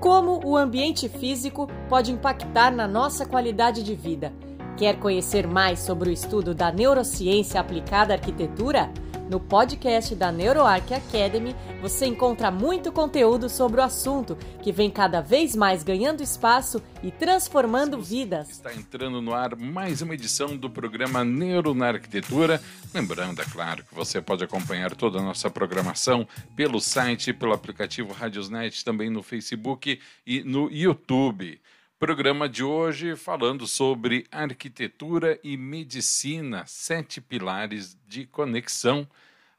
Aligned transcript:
Como 0.00 0.40
o 0.46 0.56
ambiente 0.56 1.10
físico 1.10 1.68
pode 1.86 2.10
impactar 2.10 2.72
na 2.72 2.88
nossa 2.88 3.26
qualidade 3.26 3.82
de 3.82 3.94
vida? 3.94 4.32
Quer 4.74 4.98
conhecer 4.98 5.46
mais 5.46 5.80
sobre 5.80 6.08
o 6.08 6.12
estudo 6.12 6.54
da 6.54 6.72
neurociência 6.72 7.60
aplicada 7.60 8.14
à 8.14 8.16
arquitetura? 8.16 8.90
No 9.30 9.38
podcast 9.38 10.12
da 10.16 10.32
NeuroArc 10.32 10.92
Academy, 10.92 11.54
você 11.80 12.04
encontra 12.04 12.50
muito 12.50 12.90
conteúdo 12.90 13.48
sobre 13.48 13.80
o 13.80 13.84
assunto, 13.84 14.36
que 14.60 14.72
vem 14.72 14.90
cada 14.90 15.20
vez 15.20 15.54
mais 15.54 15.84
ganhando 15.84 16.20
espaço 16.20 16.82
e 17.00 17.12
transformando 17.12 18.02
vidas. 18.02 18.50
Está 18.50 18.74
entrando 18.74 19.22
no 19.22 19.32
ar 19.32 19.54
mais 19.54 20.02
uma 20.02 20.14
edição 20.14 20.56
do 20.56 20.68
programa 20.68 21.24
Neuro 21.24 21.74
na 21.74 21.90
Arquitetura. 21.90 22.60
Lembrando, 22.92 23.40
é 23.40 23.44
claro, 23.44 23.84
que 23.84 23.94
você 23.94 24.20
pode 24.20 24.42
acompanhar 24.42 24.96
toda 24.96 25.20
a 25.20 25.22
nossa 25.22 25.48
programação 25.48 26.26
pelo 26.56 26.80
site, 26.80 27.32
pelo 27.32 27.52
aplicativo 27.52 28.12
Radiosnet, 28.12 28.84
também 28.84 29.10
no 29.10 29.22
Facebook 29.22 30.00
e 30.26 30.42
no 30.42 30.68
YouTube. 30.68 31.60
Programa 32.00 32.48
de 32.48 32.64
hoje 32.64 33.14
falando 33.14 33.66
sobre 33.66 34.26
arquitetura 34.32 35.38
e 35.44 35.54
medicina, 35.54 36.64
sete 36.66 37.20
pilares 37.20 37.94
de 38.08 38.24
conexão. 38.24 39.06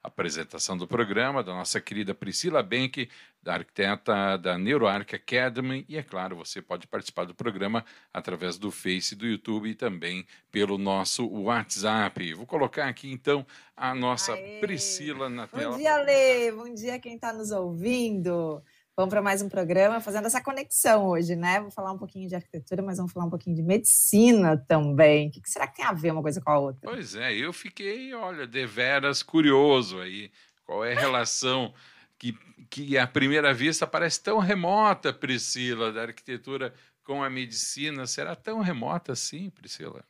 Apresentação 0.03 0.75
do 0.75 0.87
programa 0.87 1.43
da 1.43 1.53
nossa 1.53 1.79
querida 1.79 2.15
Priscila 2.15 2.63
Benck, 2.63 3.07
da 3.43 3.53
arquiteta 3.53 4.37
da 4.37 4.57
NeuroArc 4.57 5.13
Academy. 5.13 5.85
E 5.87 5.99
é 5.99 6.01
claro, 6.01 6.35
você 6.35 6.63
pode 6.63 6.87
participar 6.87 7.25
do 7.25 7.35
programa 7.35 7.85
através 8.11 8.57
do 8.57 8.71
Face, 8.71 9.15
do 9.15 9.27
YouTube 9.27 9.69
e 9.69 9.75
também 9.75 10.25
pelo 10.51 10.79
nosso 10.79 11.27
WhatsApp. 11.27 12.33
Vou 12.33 12.47
colocar 12.47 12.87
aqui 12.87 13.11
então 13.11 13.45
a 13.77 13.93
nossa 13.93 14.33
Aê. 14.33 14.59
Priscila 14.59 15.29
na 15.29 15.45
tela. 15.45 15.73
Bom 15.73 15.77
dia, 15.77 15.97
Lê. 15.97 16.51
Bom 16.51 16.73
dia 16.73 16.97
quem 16.97 17.13
está 17.13 17.31
nos 17.31 17.51
ouvindo. 17.51 18.63
Vamos 19.01 19.13
para 19.13 19.21
mais 19.23 19.41
um 19.41 19.49
programa 19.49 19.99
fazendo 19.99 20.27
essa 20.27 20.39
conexão 20.39 21.07
hoje, 21.07 21.35
né? 21.35 21.59
Vou 21.59 21.71
falar 21.71 21.91
um 21.91 21.97
pouquinho 21.97 22.29
de 22.29 22.35
arquitetura, 22.35 22.83
mas 22.83 22.97
vamos 22.97 23.11
falar 23.11 23.25
um 23.25 23.31
pouquinho 23.31 23.55
de 23.55 23.63
medicina 23.63 24.55
também. 24.55 25.29
O 25.29 25.31
que 25.31 25.41
será 25.49 25.65
que 25.65 25.77
tem 25.77 25.85
a 25.85 25.91
ver 25.91 26.11
uma 26.11 26.21
coisa 26.21 26.39
com 26.39 26.51
a 26.51 26.59
outra? 26.59 26.81
Pois 26.83 27.15
é, 27.15 27.33
eu 27.33 27.51
fiquei, 27.51 28.13
olha, 28.13 28.45
deveras 28.45 29.23
curioso 29.23 29.99
aí. 29.99 30.29
Qual 30.63 30.85
é 30.85 30.93
a 30.93 30.99
relação 30.99 31.73
que, 32.15 32.37
que 32.69 32.95
à 32.95 33.07
primeira 33.07 33.51
vista 33.55 33.87
parece 33.87 34.21
tão 34.21 34.37
remota, 34.37 35.11
Priscila, 35.11 35.91
da 35.91 36.03
arquitetura 36.03 36.71
com 37.03 37.23
a 37.23 37.29
medicina? 37.29 38.05
Será 38.05 38.35
tão 38.35 38.59
remota 38.59 39.13
assim, 39.13 39.49
Priscila? 39.49 40.05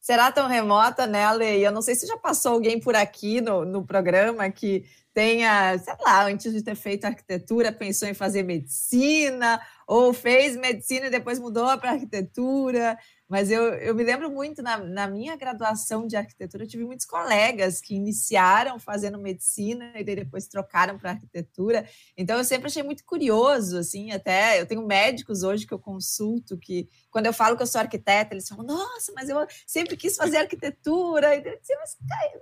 Será 0.00 0.30
tão 0.30 0.46
remota, 0.46 1.04
né, 1.04 1.24
Ale? 1.24 1.60
Eu 1.60 1.72
não 1.72 1.82
sei 1.82 1.96
se 1.96 2.06
já 2.06 2.16
passou 2.16 2.52
alguém 2.52 2.78
por 2.78 2.94
aqui 2.94 3.40
no, 3.40 3.64
no 3.64 3.84
programa 3.84 4.48
que 4.50 4.84
tenha, 5.14 5.78
sei 5.78 5.94
lá, 6.00 6.26
antes 6.26 6.52
de 6.52 6.60
ter 6.60 6.74
feito 6.74 7.04
arquitetura, 7.04 7.70
pensou 7.72 8.08
em 8.08 8.14
fazer 8.14 8.42
medicina, 8.42 9.60
ou 9.86 10.12
fez 10.12 10.56
medicina 10.56 11.06
e 11.06 11.10
depois 11.10 11.38
mudou 11.38 11.78
para 11.78 11.92
arquitetura. 11.92 12.98
Mas 13.28 13.50
eu, 13.50 13.62
eu 13.74 13.94
me 13.94 14.02
lembro 14.02 14.30
muito, 14.30 14.60
na, 14.62 14.76
na 14.76 15.06
minha 15.06 15.36
graduação 15.36 16.06
de 16.06 16.16
arquitetura, 16.16 16.64
eu 16.64 16.68
tive 16.68 16.84
muitos 16.84 17.06
colegas 17.06 17.80
que 17.80 17.94
iniciaram 17.94 18.78
fazendo 18.78 19.18
medicina 19.18 19.92
e 19.94 20.04
depois 20.04 20.48
trocaram 20.48 20.98
para 20.98 21.12
arquitetura. 21.12 21.88
Então, 22.16 22.36
eu 22.36 22.44
sempre 22.44 22.66
achei 22.66 22.82
muito 22.82 23.04
curioso, 23.04 23.78
assim, 23.78 24.10
até 24.10 24.60
eu 24.60 24.66
tenho 24.66 24.84
médicos 24.86 25.42
hoje 25.44 25.66
que 25.66 25.72
eu 25.72 25.78
consulto 25.78 26.58
que, 26.58 26.88
quando 27.14 27.26
eu 27.26 27.32
falo 27.32 27.56
que 27.56 27.62
eu 27.62 27.66
sou 27.68 27.80
arquiteta, 27.80 28.34
eles 28.34 28.48
falam, 28.48 28.66
nossa, 28.66 29.12
mas 29.14 29.28
eu 29.28 29.46
sempre 29.64 29.96
quis 29.96 30.16
fazer 30.16 30.38
arquitetura. 30.38 31.36
E 31.36 31.46
eu 31.46 31.60
disse, 31.60 31.72
mas, 31.76 31.96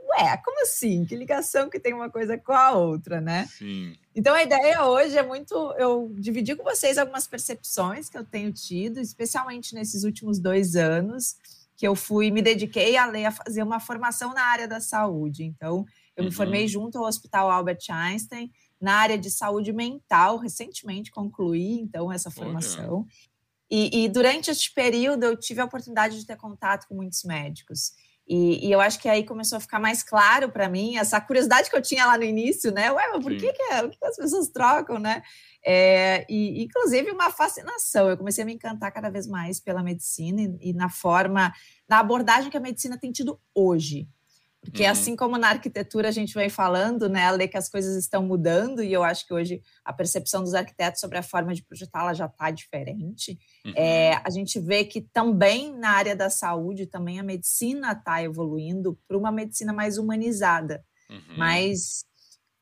ué, 0.08 0.34
como 0.42 0.62
assim? 0.62 1.04
Que 1.04 1.14
ligação 1.14 1.68
que 1.68 1.78
tem 1.78 1.92
uma 1.92 2.08
coisa 2.08 2.38
com 2.38 2.54
a 2.54 2.72
outra, 2.72 3.20
né? 3.20 3.46
Sim. 3.58 3.94
Então 4.16 4.34
a 4.34 4.42
ideia 4.42 4.82
hoje 4.86 5.18
é 5.18 5.22
muito 5.22 5.54
eu 5.76 6.10
dividir 6.14 6.56
com 6.56 6.64
vocês 6.64 6.96
algumas 6.96 7.26
percepções 7.26 8.08
que 8.08 8.16
eu 8.16 8.24
tenho 8.24 8.50
tido, 8.50 8.98
especialmente 8.98 9.74
nesses 9.74 10.04
últimos 10.04 10.38
dois 10.40 10.74
anos, 10.74 11.36
que 11.76 11.86
eu 11.86 11.94
fui 11.94 12.30
me 12.30 12.40
dediquei 12.40 12.96
a 12.96 13.04
ler, 13.04 13.26
a 13.26 13.30
fazer 13.30 13.62
uma 13.62 13.78
formação 13.78 14.32
na 14.32 14.42
área 14.42 14.66
da 14.66 14.80
saúde. 14.80 15.44
Então 15.44 15.84
eu 16.16 16.24
uhum. 16.24 16.30
me 16.30 16.34
formei 16.34 16.66
junto 16.66 16.96
ao 16.96 17.04
Hospital 17.04 17.50
Albert 17.50 17.90
Einstein 17.90 18.50
na 18.80 18.94
área 18.94 19.18
de 19.18 19.30
saúde 19.30 19.70
mental. 19.70 20.38
Recentemente 20.38 21.10
concluí 21.10 21.78
então 21.78 22.10
essa 22.10 22.30
formação. 22.30 23.06
E, 23.74 24.04
e 24.04 24.08
durante 24.10 24.50
este 24.50 24.70
período 24.74 25.24
eu 25.24 25.34
tive 25.34 25.62
a 25.62 25.64
oportunidade 25.64 26.20
de 26.20 26.26
ter 26.26 26.36
contato 26.36 26.86
com 26.86 26.94
muitos 26.94 27.24
médicos. 27.24 27.92
E, 28.28 28.68
e, 28.68 28.70
eu 28.70 28.82
acho 28.82 29.00
que 29.00 29.08
aí 29.08 29.24
começou 29.24 29.56
a 29.56 29.60
ficar 29.60 29.80
mais 29.80 30.02
claro 30.02 30.50
para 30.50 30.68
mim 30.68 30.96
essa 30.96 31.18
curiosidade 31.18 31.70
que 31.70 31.76
eu 31.76 31.80
tinha 31.80 32.04
lá 32.04 32.18
no 32.18 32.22
início, 32.22 32.70
né? 32.70 32.92
Ué, 32.92 33.08
mas 33.10 33.22
por 33.22 33.34
que, 33.34 33.50
que, 33.50 33.62
é, 33.62 33.88
que 33.88 34.04
as 34.04 34.16
pessoas 34.16 34.48
trocam, 34.48 34.98
né? 34.98 35.22
É, 35.64 36.26
e, 36.28 36.62
inclusive, 36.62 37.10
uma 37.10 37.30
fascinação. 37.30 38.10
Eu 38.10 38.18
comecei 38.18 38.42
a 38.42 38.46
me 38.46 38.52
encantar 38.52 38.92
cada 38.92 39.08
vez 39.08 39.26
mais 39.26 39.58
pela 39.58 39.82
medicina 39.82 40.42
e, 40.42 40.70
e 40.70 40.72
na 40.74 40.90
forma, 40.90 41.50
na 41.88 41.98
abordagem 41.98 42.50
que 42.50 42.56
a 42.58 42.60
medicina 42.60 42.98
tem 42.98 43.10
tido 43.10 43.40
hoje. 43.54 44.06
Porque 44.62 44.84
uhum. 44.84 44.90
assim 44.90 45.16
como 45.16 45.36
na 45.36 45.48
arquitetura 45.48 46.08
a 46.08 46.12
gente 46.12 46.32
vem 46.34 46.48
falando, 46.48 47.08
né, 47.08 47.24
a 47.24 47.32
lei 47.32 47.48
que 47.48 47.58
as 47.58 47.68
coisas 47.68 47.96
estão 47.96 48.22
mudando, 48.22 48.80
e 48.82 48.92
eu 48.92 49.02
acho 49.02 49.26
que 49.26 49.34
hoje 49.34 49.60
a 49.84 49.92
percepção 49.92 50.42
dos 50.42 50.54
arquitetos 50.54 51.00
sobre 51.00 51.18
a 51.18 51.22
forma 51.22 51.52
de 51.52 51.64
projetá-la 51.64 52.14
já 52.14 52.26
está 52.26 52.48
diferente. 52.50 53.36
Uhum. 53.66 53.72
É, 53.74 54.20
a 54.24 54.30
gente 54.30 54.60
vê 54.60 54.84
que 54.84 55.00
também 55.00 55.76
na 55.76 55.90
área 55.90 56.14
da 56.14 56.30
saúde, 56.30 56.86
também 56.86 57.18
a 57.18 57.24
medicina 57.24 57.90
está 57.90 58.22
evoluindo 58.22 58.96
para 59.08 59.18
uma 59.18 59.32
medicina 59.32 59.72
mais 59.72 59.98
humanizada, 59.98 60.84
uhum. 61.10 61.36
mais 61.36 62.04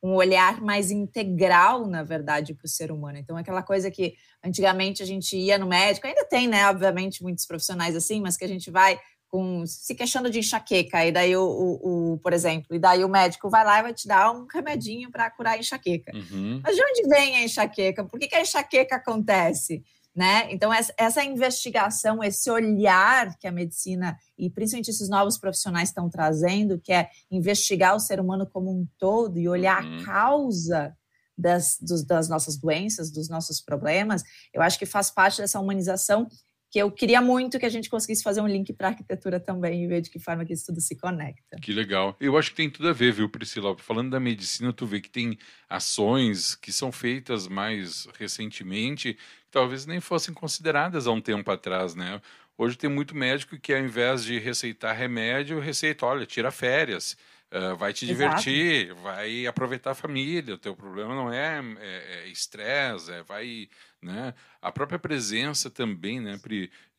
um 0.02 0.14
olhar 0.14 0.62
mais 0.62 0.90
integral, 0.90 1.86
na 1.86 2.02
verdade, 2.02 2.54
para 2.54 2.64
o 2.64 2.68
ser 2.68 2.90
humano. 2.90 3.18
Então, 3.18 3.36
aquela 3.36 3.62
coisa 3.62 3.90
que 3.90 4.14
antigamente 4.42 5.02
a 5.02 5.06
gente 5.06 5.36
ia 5.36 5.58
no 5.58 5.66
médico, 5.66 6.06
ainda 6.06 6.24
tem, 6.24 6.48
né, 6.48 6.66
obviamente, 6.66 7.22
muitos 7.22 7.44
profissionais 7.44 7.94
assim, 7.94 8.22
mas 8.22 8.38
que 8.38 8.44
a 8.44 8.48
gente 8.48 8.70
vai 8.70 8.98
com 9.30 9.64
se 9.64 9.94
queixando 9.94 10.28
de 10.28 10.40
enxaqueca, 10.40 11.06
e 11.06 11.12
daí 11.12 11.36
o, 11.36 11.44
o, 11.44 12.14
o, 12.14 12.18
por 12.18 12.32
exemplo, 12.32 12.74
e 12.74 12.78
daí 12.78 13.04
o 13.04 13.08
médico 13.08 13.48
vai 13.48 13.64
lá 13.64 13.78
e 13.78 13.82
vai 13.82 13.94
te 13.94 14.08
dar 14.08 14.32
um 14.32 14.44
remedinho 14.52 15.10
para 15.10 15.30
curar 15.30 15.54
a 15.54 15.58
enxaqueca. 15.58 16.12
Uhum. 16.14 16.60
Mas 16.62 16.74
de 16.74 16.82
onde 16.82 17.08
vem 17.08 17.36
a 17.36 17.44
enxaqueca? 17.44 18.04
Por 18.04 18.18
que, 18.18 18.26
que 18.26 18.34
a 18.34 18.40
enxaqueca 18.40 18.96
acontece? 18.96 19.84
Né? 20.14 20.48
Então, 20.50 20.72
essa, 20.72 20.92
essa 20.98 21.24
investigação, 21.24 22.22
esse 22.22 22.50
olhar 22.50 23.38
que 23.38 23.46
a 23.46 23.52
medicina 23.52 24.18
e 24.36 24.50
principalmente 24.50 24.90
esses 24.90 25.08
novos 25.08 25.38
profissionais 25.38 25.90
estão 25.90 26.10
trazendo, 26.10 26.80
que 26.80 26.92
é 26.92 27.08
investigar 27.30 27.94
o 27.94 28.00
ser 28.00 28.18
humano 28.18 28.44
como 28.44 28.72
um 28.72 28.84
todo 28.98 29.38
e 29.38 29.48
olhar 29.48 29.84
uhum. 29.84 30.00
a 30.00 30.04
causa 30.04 30.96
das, 31.38 31.78
dos, 31.80 32.04
das 32.04 32.28
nossas 32.28 32.56
doenças, 32.56 33.10
dos 33.12 33.28
nossos 33.28 33.60
problemas, 33.60 34.22
eu 34.52 34.60
acho 34.60 34.78
que 34.78 34.84
faz 34.84 35.10
parte 35.10 35.40
dessa 35.40 35.60
humanização 35.60 36.26
que 36.70 36.78
eu 36.78 36.90
queria 36.90 37.20
muito 37.20 37.58
que 37.58 37.66
a 37.66 37.70
gente 37.70 37.90
conseguisse 37.90 38.22
fazer 38.22 38.40
um 38.40 38.46
link 38.46 38.72
para 38.72 38.88
a 38.88 38.90
arquitetura 38.90 39.40
também 39.40 39.82
e 39.82 39.88
ver 39.88 40.00
de 40.00 40.08
que 40.08 40.20
forma 40.20 40.44
que 40.44 40.52
isso 40.52 40.66
tudo 40.66 40.80
se 40.80 40.96
conecta. 40.96 41.58
Que 41.60 41.72
legal. 41.72 42.16
Eu 42.20 42.38
acho 42.38 42.50
que 42.50 42.56
tem 42.56 42.70
tudo 42.70 42.88
a 42.88 42.92
ver, 42.92 43.12
viu, 43.12 43.28
Priscila? 43.28 43.76
Falando 43.76 44.10
da 44.10 44.20
medicina, 44.20 44.72
tu 44.72 44.86
vê 44.86 45.00
que 45.00 45.10
tem 45.10 45.36
ações 45.68 46.54
que 46.54 46.72
são 46.72 46.92
feitas 46.92 47.48
mais 47.48 48.06
recentemente, 48.16 49.14
que 49.14 49.50
talvez 49.50 49.84
nem 49.84 50.00
fossem 50.00 50.32
consideradas 50.32 51.08
há 51.08 51.10
um 51.10 51.20
tempo 51.20 51.50
atrás, 51.50 51.96
né? 51.96 52.20
Hoje 52.56 52.78
tem 52.78 52.88
muito 52.88 53.16
médico 53.16 53.58
que 53.58 53.72
ao 53.72 53.80
invés 53.80 54.22
de 54.22 54.38
receitar 54.38 54.94
remédio, 54.94 55.58
receita, 55.58 56.06
olha, 56.06 56.24
tira 56.24 56.52
férias. 56.52 57.16
Uh, 57.52 57.74
vai 57.74 57.92
te 57.92 58.06
divertir, 58.06 58.90
Exato. 58.90 59.00
vai 59.00 59.44
aproveitar 59.44 59.90
a 59.90 59.94
família. 59.94 60.54
O 60.54 60.58
teu 60.58 60.76
problema 60.76 61.16
não 61.16 61.32
é, 61.32 61.60
é, 61.80 62.20
é 62.20 62.28
estresse, 62.28 63.10
é, 63.10 63.16
é, 63.16 63.22
vai, 63.24 63.68
né? 64.02 64.34
A 64.60 64.72
própria 64.72 64.98
presença 64.98 65.70
também, 65.70 66.20
né, 66.20 66.38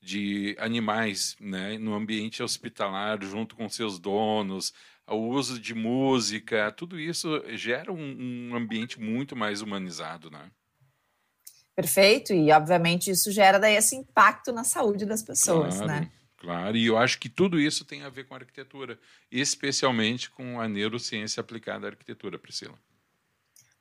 de 0.01 0.55
animais, 0.59 1.35
né, 1.39 1.77
no 1.77 1.93
ambiente 1.93 2.41
hospitalar, 2.41 3.23
junto 3.23 3.55
com 3.55 3.69
seus 3.69 3.99
donos, 3.99 4.73
o 5.07 5.29
uso 5.29 5.59
de 5.59 5.73
música, 5.73 6.71
tudo 6.71 6.99
isso 6.99 7.43
gera 7.57 7.91
um, 7.91 8.49
um 8.51 8.55
ambiente 8.55 8.99
muito 8.99 9.35
mais 9.35 9.61
humanizado, 9.61 10.29
né? 10.29 10.49
Perfeito, 11.75 12.33
e 12.33 12.51
obviamente 12.51 13.09
isso 13.09 13.31
gera 13.31 13.57
daí 13.57 13.75
esse 13.75 13.95
impacto 13.95 14.51
na 14.51 14.63
saúde 14.63 15.05
das 15.05 15.23
pessoas, 15.23 15.77
claro. 15.77 15.91
né? 15.91 16.11
Claro, 16.37 16.75
e 16.75 16.87
eu 16.87 16.97
acho 16.97 17.19
que 17.19 17.29
tudo 17.29 17.59
isso 17.59 17.85
tem 17.85 18.01
a 18.01 18.09
ver 18.09 18.25
com 18.25 18.33
arquitetura, 18.33 18.99
especialmente 19.31 20.29
com 20.29 20.59
a 20.59 20.67
neurociência 20.67 21.39
aplicada 21.39 21.85
à 21.85 21.89
arquitetura, 21.91 22.39
Priscila. 22.39 22.77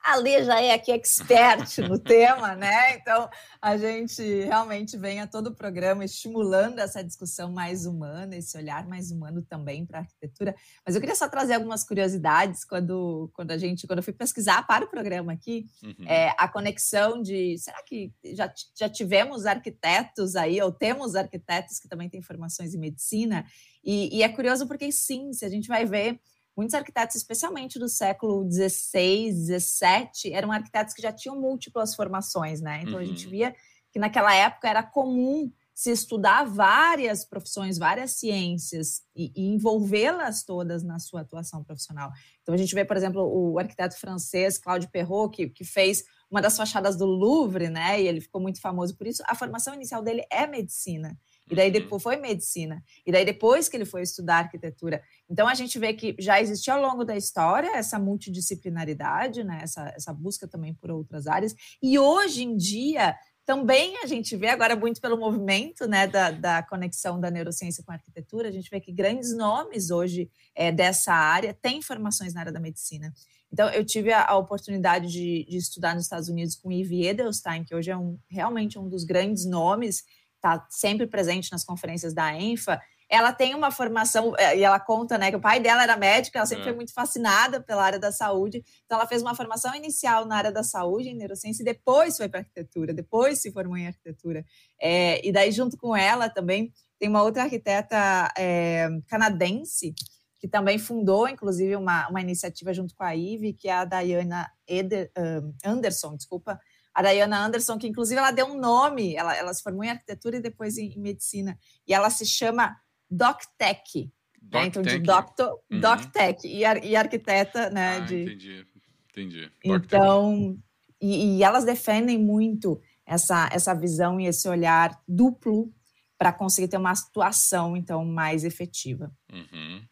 A 0.03 0.15
Lê 0.15 0.43
já 0.43 0.59
é 0.59 0.73
aqui 0.73 0.91
expert 0.91 1.77
no 1.87 1.97
tema, 1.99 2.55
né? 2.55 2.95
Então 2.95 3.29
a 3.61 3.77
gente 3.77 4.21
realmente 4.41 4.97
vem 4.97 5.19
a 5.19 5.27
todo 5.27 5.47
o 5.47 5.55
programa 5.55 6.03
estimulando 6.03 6.79
essa 6.79 7.03
discussão 7.03 7.51
mais 7.51 7.85
humana, 7.85 8.35
esse 8.35 8.57
olhar 8.57 8.87
mais 8.87 9.11
humano 9.11 9.41
também 9.43 9.85
para 9.85 9.99
a 9.99 10.01
arquitetura. 10.01 10.55
Mas 10.85 10.95
eu 10.95 11.01
queria 11.01 11.15
só 11.15 11.29
trazer 11.29 11.53
algumas 11.53 11.83
curiosidades 11.83 12.65
quando, 12.65 13.29
quando 13.33 13.51
a 13.51 13.57
gente, 13.57 13.85
quando 13.85 13.99
eu 13.99 14.03
fui 14.03 14.13
pesquisar 14.13 14.65
para 14.65 14.85
o 14.85 14.89
programa 14.89 15.33
aqui, 15.33 15.65
uhum. 15.83 16.07
é, 16.07 16.33
a 16.37 16.47
conexão 16.47 17.21
de 17.21 17.57
será 17.59 17.81
que 17.83 18.11
já, 18.33 18.51
já 18.75 18.89
tivemos 18.89 19.45
arquitetos 19.45 20.35
aí, 20.35 20.61
ou 20.61 20.71
temos 20.71 21.15
arquitetos 21.15 21.79
que 21.79 21.87
também 21.87 22.09
têm 22.09 22.21
formações 22.21 22.73
em 22.73 22.79
medicina? 22.79 23.45
E, 23.83 24.17
e 24.17 24.23
é 24.23 24.29
curioso 24.29 24.67
porque 24.67 24.91
sim, 24.91 25.31
se 25.33 25.45
a 25.45 25.49
gente 25.49 25.67
vai 25.67 25.85
ver 25.85 26.19
muitos 26.55 26.75
arquitetos, 26.75 27.15
especialmente 27.15 27.79
do 27.79 27.87
século 27.87 28.49
XVI, 28.49 29.31
XVII, 29.31 30.33
eram 30.33 30.51
arquitetos 30.51 30.93
que 30.93 31.01
já 31.01 31.11
tinham 31.11 31.39
múltiplas 31.39 31.95
formações, 31.95 32.61
né? 32.61 32.81
Então 32.81 32.93
uhum. 32.93 32.99
a 32.99 33.05
gente 33.05 33.25
uhum. 33.25 33.31
via 33.31 33.55
que 33.91 33.99
naquela 33.99 34.33
época 34.33 34.69
era 34.69 34.83
comum 34.83 35.51
se 35.73 35.89
estudar 35.91 36.43
várias 36.43 37.25
profissões, 37.25 37.77
várias 37.77 38.11
ciências 38.11 39.01
e, 39.15 39.31
e 39.35 39.47
envolvê-las 39.47 40.43
todas 40.43 40.83
na 40.83 40.99
sua 40.99 41.21
atuação 41.21 41.63
profissional. 41.63 42.11
Então 42.41 42.53
a 42.53 42.57
gente 42.57 42.75
vê, 42.75 42.85
por 42.85 42.95
exemplo, 42.95 43.21
o 43.23 43.57
arquiteto 43.57 43.97
francês 43.97 44.57
Claude 44.57 44.89
Perrault, 44.91 45.35
que, 45.35 45.49
que 45.49 45.63
fez 45.63 46.03
uma 46.29 46.41
das 46.41 46.55
fachadas 46.55 46.95
do 46.95 47.05
Louvre, 47.05 47.69
né? 47.69 48.01
E 48.01 48.07
ele 48.07 48.21
ficou 48.21 48.39
muito 48.39 48.61
famoso 48.61 48.95
por 48.95 49.07
isso. 49.07 49.23
A 49.25 49.35
formação 49.35 49.73
inicial 49.73 50.01
dele 50.01 50.23
é 50.31 50.45
medicina. 50.45 51.17
E 51.51 51.55
daí 51.55 51.67
uhum. 51.67 51.73
depois 51.73 52.01
foi 52.01 52.15
medicina. 52.15 52.81
E 53.05 53.11
daí 53.11 53.25
depois 53.25 53.67
que 53.67 53.75
ele 53.75 53.83
foi 53.83 54.01
estudar 54.01 54.37
arquitetura. 54.37 55.03
Então 55.29 55.47
a 55.47 55.53
gente 55.53 55.77
vê 55.77 55.93
que 55.93 56.15
já 56.17 56.39
existiu 56.39 56.75
ao 56.75 56.81
longo 56.81 57.03
da 57.03 57.15
história 57.15 57.75
essa 57.75 57.99
multidisciplinaridade, 57.99 59.43
né? 59.43 59.59
Essa, 59.61 59.93
essa 59.95 60.13
busca 60.13 60.47
também 60.47 60.73
por 60.73 60.89
outras 60.89 61.27
áreas. 61.27 61.53
E 61.83 61.99
hoje 61.99 62.43
em 62.43 62.55
dia 62.55 63.15
também 63.45 63.97
a 64.01 64.05
gente 64.05 64.35
vê 64.37 64.47
agora 64.47 64.75
muito 64.77 65.01
pelo 65.01 65.17
movimento 65.17 65.85
né, 65.87 66.07
da, 66.07 66.31
da 66.31 66.63
conexão 66.63 67.19
da 67.19 67.29
neurociência 67.29 67.83
com 67.83 67.91
a 67.91 67.95
arquitetura, 67.95 68.47
a 68.47 68.51
gente 68.51 68.69
vê 68.69 68.79
que 68.79 68.93
grandes 68.93 69.35
nomes 69.35 69.89
hoje 69.89 70.29
é, 70.55 70.71
dessa 70.71 71.11
área 71.11 71.53
têm 71.53 71.81
formações 71.81 72.33
na 72.33 72.41
área 72.41 72.51
da 72.51 72.59
medicina. 72.59 73.11
Então, 73.51 73.69
eu 73.69 73.83
tive 73.83 74.13
a, 74.13 74.25
a 74.25 74.37
oportunidade 74.37 75.11
de, 75.11 75.45
de, 75.49 75.57
estudar 75.57 75.93
nos 75.93 76.05
Estados 76.05 76.29
Unidos 76.29 76.55
com 76.55 76.71
Yves 76.71 77.07
Edelstein, 77.07 77.65
que 77.65 77.75
hoje 77.75 77.91
é 77.91 77.97
um, 77.97 78.17
realmente 78.29 78.79
um 78.79 78.87
dos 78.87 79.03
grandes 79.03 79.45
nomes, 79.45 80.05
está 80.41 80.65
sempre 80.69 81.05
presente 81.05 81.51
nas 81.51 81.63
conferências 81.63 82.13
da 82.13 82.33
ENFA, 82.33 82.81
ela 83.07 83.33
tem 83.33 83.53
uma 83.53 83.69
formação, 83.69 84.33
é, 84.37 84.57
e 84.57 84.63
ela 84.63 84.79
conta, 84.79 85.17
né, 85.17 85.29
que 85.29 85.35
o 85.35 85.41
pai 85.41 85.59
dela 85.59 85.83
era 85.83 85.97
médico, 85.97 86.37
ela 86.37 86.45
sempre 86.45 86.63
é. 86.63 86.67
foi 86.67 86.73
muito 86.73 86.93
fascinada 86.93 87.61
pela 87.61 87.83
área 87.83 87.99
da 87.99 88.09
saúde, 88.09 88.63
então 88.85 88.97
ela 88.97 89.05
fez 89.05 89.21
uma 89.21 89.35
formação 89.35 89.75
inicial 89.75 90.25
na 90.25 90.37
área 90.37 90.51
da 90.51 90.63
saúde, 90.63 91.09
em 91.09 91.15
neurociência, 91.15 91.61
e 91.61 91.65
depois 91.65 92.15
foi 92.15 92.29
para 92.29 92.39
arquitetura, 92.39 92.93
depois 92.93 93.41
se 93.41 93.51
formou 93.51 93.77
em 93.77 93.87
arquitetura. 93.87 94.45
É, 94.81 95.25
e 95.27 95.31
daí, 95.31 95.51
junto 95.51 95.77
com 95.77 95.93
ela 95.93 96.29
também, 96.29 96.71
tem 96.97 97.09
uma 97.09 97.21
outra 97.21 97.43
arquiteta 97.43 98.31
é, 98.37 98.87
canadense, 99.07 99.93
que 100.39 100.47
também 100.47 100.79
fundou, 100.79 101.27
inclusive, 101.27 101.75
uma, 101.75 102.07
uma 102.07 102.21
iniciativa 102.21 102.73
junto 102.73 102.95
com 102.95 103.03
a 103.03 103.13
IVE, 103.13 103.53
que 103.53 103.67
é 103.67 103.73
a 103.73 103.85
Diana 103.85 104.49
Eder, 104.65 105.11
um, 105.17 105.53
Anderson, 105.63 106.15
desculpa, 106.15 106.59
a 106.93 107.01
Diana 107.01 107.45
Anderson, 107.45 107.77
que 107.77 107.87
inclusive 107.87 108.19
ela 108.19 108.31
deu 108.31 108.47
um 108.47 108.59
nome, 108.59 109.15
ela, 109.15 109.35
ela 109.35 109.53
se 109.53 109.63
formou 109.63 109.83
em 109.83 109.89
arquitetura 109.89 110.37
e 110.37 110.41
depois 110.41 110.77
em, 110.77 110.91
em 110.91 110.99
medicina, 110.99 111.57
e 111.87 111.93
ela 111.93 112.09
se 112.09 112.25
chama 112.25 112.75
DocTech. 113.09 114.11
Doc 114.41 114.61
né? 114.61 114.67
Então, 114.67 114.81
de 114.81 114.99
doctor, 114.99 115.59
uhum. 115.71 115.79
DocTech 115.79 116.47
e, 116.47 116.65
ar, 116.65 116.83
e 116.83 116.95
arquiteta, 116.95 117.69
né? 117.69 117.97
Ah, 117.97 117.99
de... 117.99 118.23
entendi, 118.23 118.67
entendi. 119.09 119.51
Então, 119.63 120.57
e, 120.99 121.37
e, 121.37 121.43
elas 121.43 121.63
defendem 121.63 122.17
muito 122.17 122.81
essa, 123.05 123.49
essa 123.51 123.73
visão 123.73 124.19
e 124.19 124.27
esse 124.27 124.47
olhar 124.49 124.99
duplo 125.07 125.71
para 126.17 126.33
conseguir 126.33 126.67
ter 126.67 126.77
uma 126.77 126.91
atuação, 126.91 127.77
então, 127.77 128.03
mais 128.05 128.43
efetiva. 128.43 129.11
Uhum. 129.31 129.83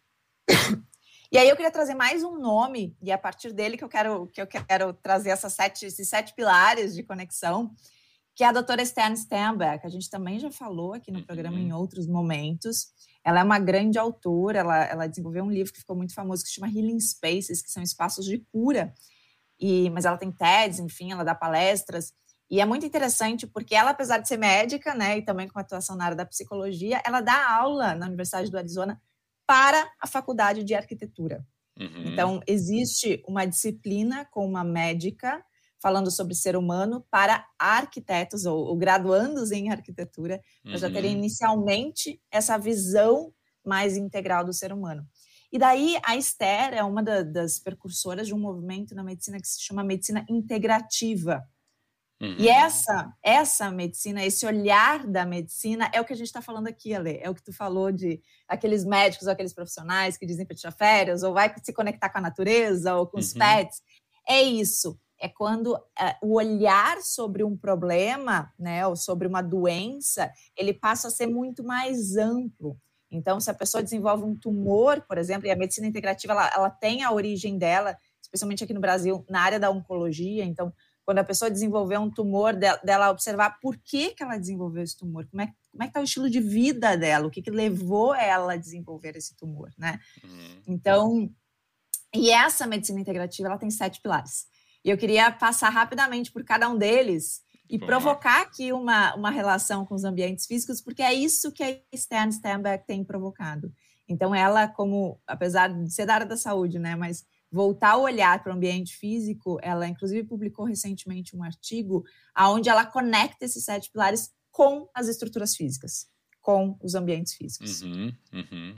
E 1.31 1.37
aí 1.37 1.47
eu 1.47 1.55
queria 1.55 1.69
trazer 1.69 1.93
mais 1.93 2.23
um 2.23 2.39
nome, 2.39 2.97
e 2.99 3.11
é 3.11 3.13
a 3.13 3.17
partir 3.17 3.53
dele 3.53 3.77
que 3.77 3.83
eu 3.83 3.89
quero, 3.89 4.25
que 4.27 4.41
eu 4.41 4.47
quero 4.47 4.93
trazer 4.93 5.29
essas 5.29 5.53
sete, 5.53 5.85
esses 5.85 6.09
sete 6.09 6.33
pilares 6.33 6.95
de 6.95 7.03
conexão, 7.03 7.71
que 8.35 8.43
é 8.43 8.47
a 8.47 8.51
doutora 8.51 8.83
Stern 8.83 9.15
Sternberg, 9.15 9.85
a 9.85 9.89
gente 9.89 10.09
também 10.09 10.39
já 10.39 10.49
falou 10.49 10.93
aqui 10.93 11.11
no 11.11 11.23
programa 11.23 11.57
uhum. 11.57 11.63
em 11.63 11.73
outros 11.73 12.07
momentos. 12.07 12.87
Ela 13.23 13.41
é 13.41 13.43
uma 13.43 13.59
grande 13.59 13.99
autora, 13.99 14.59
ela, 14.59 14.83
ela 14.85 15.07
desenvolveu 15.07 15.43
um 15.43 15.51
livro 15.51 15.71
que 15.71 15.79
ficou 15.79 15.95
muito 15.95 16.15
famoso 16.15 16.41
que 16.41 16.49
se 16.49 16.55
chama 16.55 16.67
Healing 16.67 16.99
Spaces, 16.99 17.61
que 17.61 17.69
são 17.69 17.83
espaços 17.83 18.25
de 18.25 18.39
cura. 18.51 18.91
E, 19.59 19.89
mas 19.91 20.05
ela 20.05 20.17
tem 20.17 20.31
TEDs, 20.31 20.79
enfim, 20.79 21.11
ela 21.11 21.23
dá 21.23 21.35
palestras. 21.35 22.11
E 22.49 22.59
é 22.59 22.65
muito 22.65 22.85
interessante 22.85 23.45
porque 23.45 23.75
ela, 23.75 23.91
apesar 23.91 24.17
de 24.17 24.27
ser 24.27 24.37
médica, 24.37 24.95
né, 24.95 25.19
e 25.19 25.21
também 25.21 25.47
com 25.47 25.59
atuação 25.59 25.95
na 25.95 26.05
área 26.05 26.17
da 26.17 26.25
psicologia, 26.25 26.99
ela 27.05 27.21
dá 27.21 27.55
aula 27.55 27.93
na 27.93 28.07
Universidade 28.07 28.49
do 28.49 28.57
Arizona 28.57 28.99
para 29.49 29.91
a 29.99 30.05
faculdade 30.05 30.63
de 30.63 30.75
arquitetura. 30.75 31.43
Uhum. 31.75 32.03
Então, 32.05 32.39
existe 32.45 33.23
uma 33.27 33.45
disciplina 33.45 34.23
com 34.25 34.45
uma 34.45 34.63
médica 34.63 35.43
falando 35.81 36.11
sobre 36.11 36.35
ser 36.35 36.55
humano 36.55 37.03
para 37.09 37.43
arquitetos 37.57 38.45
ou, 38.45 38.59
ou 38.59 38.77
graduandos 38.77 39.51
em 39.51 39.71
arquitetura, 39.71 40.39
para 40.61 40.73
uhum. 40.73 40.77
já 40.77 40.91
terem 40.91 41.13
inicialmente 41.13 42.21
essa 42.29 42.59
visão 42.59 43.33
mais 43.65 43.97
integral 43.97 44.45
do 44.45 44.53
ser 44.53 44.71
humano. 44.71 45.03
E 45.51 45.57
daí 45.57 45.97
a 46.05 46.15
Esther 46.15 46.75
é 46.75 46.83
uma 46.83 47.01
da, 47.01 47.23
das 47.23 47.57
precursoras 47.57 48.27
de 48.27 48.35
um 48.35 48.39
movimento 48.39 48.93
na 48.93 49.03
medicina 49.03 49.39
que 49.39 49.47
se 49.47 49.63
chama 49.63 49.83
medicina 49.83 50.23
integrativa. 50.29 51.43
Uhum. 52.21 52.35
E 52.37 52.49
essa, 52.49 53.13
essa 53.23 53.71
medicina, 53.71 54.25
esse 54.25 54.45
olhar 54.45 55.07
da 55.07 55.25
medicina 55.25 55.89
é 55.93 56.01
o 56.01 56.05
que 56.05 56.11
a 56.11 56.15
gente 56.15 56.27
está 56.27 56.41
falando 56.41 56.67
aqui, 56.67 56.93
Ale. 56.93 57.17
É 57.21 57.29
o 57.29 57.35
que 57.35 57.43
tu 57.43 57.53
falou 57.53 57.91
de 57.91 58.21
aqueles 58.47 58.83
médicos 58.83 59.27
ou 59.27 59.33
aqueles 59.33 59.53
profissionais 59.53 60.17
que 60.17 60.25
dizem 60.25 60.45
para 60.45 60.55
tirar 60.55 60.71
férias, 60.71 61.23
ou 61.23 61.33
vai 61.33 61.53
se 61.63 61.71
conectar 61.71 62.09
com 62.09 62.17
a 62.17 62.21
natureza, 62.21 62.95
ou 62.95 63.07
com 63.07 63.19
os 63.19 63.31
uhum. 63.31 63.39
pets. 63.39 63.81
É 64.27 64.41
isso 64.41 64.99
é 65.19 65.27
quando 65.27 65.75
uh, 65.75 65.79
o 66.21 66.35
olhar 66.35 67.01
sobre 67.01 67.43
um 67.43 67.55
problema, 67.55 68.51
né, 68.57 68.87
ou 68.87 68.95
sobre 68.95 69.27
uma 69.27 69.41
doença, 69.41 70.31
ele 70.55 70.73
passa 70.73 71.09
a 71.09 71.11
ser 71.11 71.27
muito 71.27 71.63
mais 71.63 72.15
amplo. 72.15 72.77
Então, 73.11 73.39
se 73.39 73.49
a 73.49 73.53
pessoa 73.53 73.83
desenvolve 73.83 74.23
um 74.23 74.35
tumor, 74.35 75.01
por 75.01 75.17
exemplo, 75.17 75.47
e 75.47 75.51
a 75.51 75.55
medicina 75.55 75.87
integrativa 75.87 76.33
ela, 76.33 76.51
ela 76.55 76.69
tem 76.69 77.03
a 77.03 77.11
origem 77.11 77.57
dela, 77.57 77.97
especialmente 78.21 78.63
aqui 78.63 78.73
no 78.73 78.79
Brasil, 78.79 79.25
na 79.29 79.41
área 79.41 79.59
da 79.59 79.69
oncologia. 79.69 80.45
Então, 80.45 80.71
quando 81.09 81.17
a 81.17 81.23
pessoa 81.23 81.49
desenvolveu 81.49 81.99
um 82.01 82.11
tumor, 82.11 82.53
dela, 82.55 83.09
observar 83.09 83.59
por 83.59 83.75
que, 83.77 84.13
que 84.13 84.21
ela 84.21 84.37
desenvolveu 84.37 84.83
esse 84.83 84.95
tumor, 84.95 85.25
como 85.25 85.41
é, 85.41 85.47
como 85.71 85.81
é 85.81 85.87
que 85.87 85.89
está 85.89 86.01
o 86.01 86.03
estilo 86.03 86.29
de 86.29 86.39
vida 86.39 86.95
dela, 86.95 87.25
o 87.25 87.31
que, 87.31 87.41
que 87.41 87.49
levou 87.49 88.13
ela 88.13 88.53
a 88.53 88.55
desenvolver 88.55 89.17
esse 89.17 89.35
tumor, 89.35 89.71
né? 89.75 89.99
Uhum. 90.23 90.61
Então, 90.67 91.33
e 92.13 92.29
essa 92.29 92.67
medicina 92.67 92.99
integrativa, 92.99 93.47
ela 93.47 93.57
tem 93.57 93.71
sete 93.71 93.99
pilares. 93.99 94.45
E 94.85 94.91
eu 94.91 94.99
queria 94.99 95.31
passar 95.31 95.69
rapidamente 95.71 96.31
por 96.31 96.43
cada 96.43 96.69
um 96.69 96.77
deles 96.77 97.41
e 97.67 97.79
Vamos 97.79 97.87
provocar 97.87 98.43
aqui 98.43 98.71
uma, 98.71 99.15
uma 99.15 99.31
relação 99.31 99.87
com 99.87 99.95
os 99.95 100.03
ambientes 100.03 100.45
físicos, 100.45 100.79
porque 100.79 101.01
é 101.01 101.11
isso 101.11 101.51
que 101.51 101.63
a 101.63 101.75
Stan 101.91 102.31
Sternberg 102.31 102.85
tem 102.85 103.03
provocado. 103.03 103.73
Então, 104.07 104.35
ela, 104.35 104.67
como, 104.67 105.19
apesar 105.25 105.73
de 105.73 105.91
ser 105.91 106.05
da 106.05 106.13
área 106.13 106.27
da 106.27 106.37
saúde, 106.37 106.77
né, 106.77 106.95
mas 106.95 107.25
voltar 107.51 107.97
o 107.97 108.03
olhar 108.03 108.43
para 108.43 108.51
o 108.51 108.55
ambiente 108.55 108.95
físico, 108.95 109.57
ela 109.61 109.87
inclusive 109.87 110.27
publicou 110.27 110.65
recentemente 110.65 111.35
um 111.35 111.43
artigo 111.43 112.03
onde 112.37 112.69
ela 112.69 112.85
conecta 112.85 113.45
esses 113.45 113.63
sete 113.63 113.91
pilares 113.91 114.31
com 114.51 114.89
as 114.93 115.07
estruturas 115.07 115.55
físicas, 115.55 116.07
com 116.41 116.77
os 116.81 116.95
ambientes 116.95 117.33
físicos. 117.33 117.81
Uhum, 117.81 118.13
uhum. 118.33 118.75